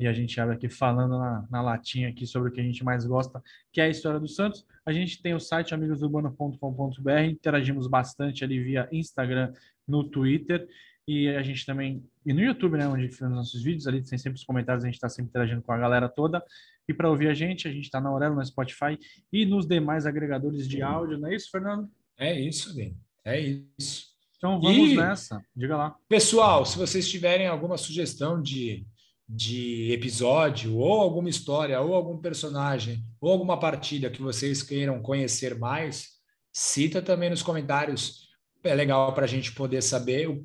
[0.00, 2.82] e a gente abre aqui falando na, na, latinha aqui sobre o que a gente
[2.82, 4.64] mais gosta, que é a história do Santos.
[4.84, 9.52] A gente tem o site amigosurbano.com.br, interagimos bastante ali via Instagram,
[9.86, 10.66] no Twitter
[11.06, 14.38] e a gente também e no YouTube, né, onde fizemos nossos vídeos ali, tem sempre
[14.38, 16.42] os comentários, a gente está sempre interagindo com a galera toda.
[16.88, 18.98] E para ouvir a gente, a gente está na Aurelo, no Spotify
[19.30, 21.90] e nos demais agregadores de áudio, não é isso, Fernando?
[22.18, 22.96] É isso, bem.
[23.22, 24.10] É isso.
[24.36, 25.44] Então vamos e, nessa.
[25.54, 25.96] Diga lá.
[26.08, 28.86] Pessoal, se vocês tiverem alguma sugestão de
[29.32, 35.56] de episódio, ou alguma história, ou algum personagem, ou alguma partida que vocês queiram conhecer
[35.56, 36.08] mais,
[36.52, 38.28] cita também nos comentários.
[38.64, 40.44] É legal para a gente poder saber o,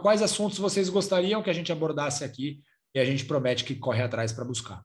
[0.00, 2.60] quais assuntos vocês gostariam que a gente abordasse aqui
[2.94, 4.84] e a gente promete que corre atrás para buscar.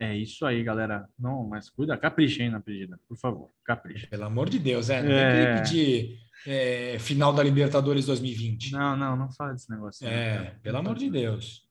[0.00, 1.06] É isso aí, galera.
[1.18, 4.06] Não, mas cuida, capricha aí na pedida, por favor, capricha.
[4.06, 5.02] Pelo amor de Deus, é.
[5.02, 5.32] Não é...
[5.32, 8.72] tem que pedir é, final da Libertadores 2020.
[8.72, 10.06] Não, não, não fala desse negócio.
[10.06, 11.65] É, não, pelo amor de Deus.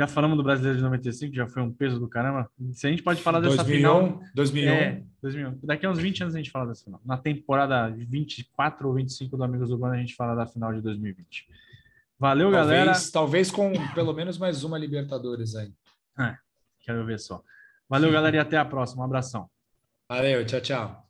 [0.00, 2.50] Já falamos do Brasileiro de 95, já foi um peso do caramba.
[2.72, 4.22] Se a gente pode falar dessa 2001, final.
[4.34, 4.72] 2001.
[4.72, 5.58] É, 2001.
[5.62, 7.02] Daqui a uns 20 anos a gente fala dessa final.
[7.04, 11.46] Na temporada 24 ou 25 do Amigos Urbanos, a gente fala da final de 2020.
[12.18, 12.98] Valeu, talvez, galera.
[13.12, 15.70] Talvez com pelo menos mais uma Libertadores aí.
[16.18, 16.34] É,
[16.80, 17.42] quero ver só.
[17.86, 19.02] Valeu, galera, e até a próxima.
[19.02, 19.50] Um abração.
[20.08, 21.06] Valeu, tchau, tchau.